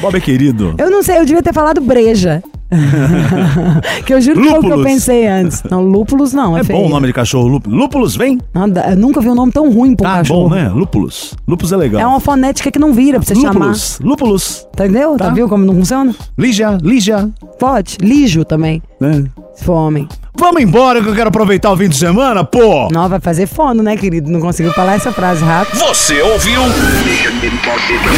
Bob 0.00 0.16
é 0.16 0.20
querido. 0.20 0.74
Eu 0.78 0.90
não 0.90 1.02
sei, 1.02 1.18
eu 1.18 1.24
devia 1.24 1.42
ter 1.42 1.52
falado 1.52 1.80
breja. 1.80 2.42
que 4.06 4.14
eu 4.14 4.20
juro 4.20 4.40
que 4.40 4.48
foi 4.48 4.58
o 4.58 4.60
que 4.60 4.66
eu 4.66 4.76
Lúpulos. 4.76 4.86
pensei 4.92 5.26
antes. 5.26 5.62
Não, 5.68 5.82
lúpulos 5.82 6.32
não, 6.32 6.56
é, 6.56 6.60
É 6.60 6.62
bom 6.62 6.86
o 6.86 6.88
nome 6.88 7.08
de 7.08 7.12
cachorro. 7.12 7.48
Lúp- 7.48 7.66
Lúpulos, 7.66 8.14
vem? 8.16 8.38
Nada, 8.54 8.90
eu 8.90 8.96
nunca 8.96 9.20
vi 9.20 9.28
um 9.28 9.34
nome 9.34 9.50
tão 9.50 9.72
ruim 9.72 9.96
pra 9.96 10.06
um 10.08 10.10
Tá 10.12 10.18
cachorro. 10.18 10.48
bom, 10.48 10.54
né? 10.54 10.68
Lúpulos. 10.68 11.34
Lúpulos 11.48 11.72
é 11.72 11.76
legal. 11.76 12.00
É 12.00 12.06
uma 12.06 12.20
fonética 12.20 12.70
que 12.70 12.78
não 12.78 12.92
vira 12.92 13.18
pra 13.18 13.26
você 13.26 13.34
chamar. 13.34 13.52
Lúpulos. 13.54 13.98
Lúpulos. 14.00 14.66
Entendeu? 14.72 15.16
Tá. 15.16 15.26
Tá. 15.26 15.30
viu 15.34 15.48
como 15.48 15.64
não 15.64 15.74
funciona? 15.74 16.14
Lígia, 16.38 16.78
Lígia. 16.80 17.28
Pode. 17.58 17.96
Lijo 18.00 18.44
também, 18.44 18.80
Né? 19.00 19.24
se 19.54 19.64
for 19.64 19.72
homem. 19.74 20.08
Vamos 20.40 20.62
embora 20.62 21.02
que 21.02 21.06
eu 21.06 21.14
quero 21.14 21.28
aproveitar 21.28 21.70
o 21.70 21.76
fim 21.76 21.86
de 21.86 21.98
semana, 21.98 22.42
pô! 22.42 22.88
Não, 22.90 23.06
vai 23.10 23.20
fazer 23.20 23.46
fono, 23.46 23.82
né, 23.82 23.94
querido? 23.94 24.30
Não 24.30 24.40
conseguiu 24.40 24.72
falar 24.72 24.94
essa 24.94 25.12
frase 25.12 25.44
rápido. 25.44 25.78
Você 25.80 26.22
ouviu? 26.22 26.62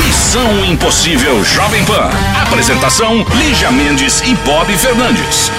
Missão 0.06 0.64
Impossível 0.64 1.42
Jovem 1.42 1.84
Pan. 1.84 2.10
Apresentação: 2.46 3.26
Lígia 3.34 3.72
Mendes 3.72 4.20
e 4.20 4.36
Bob 4.36 4.72
Fernandes. 4.72 5.50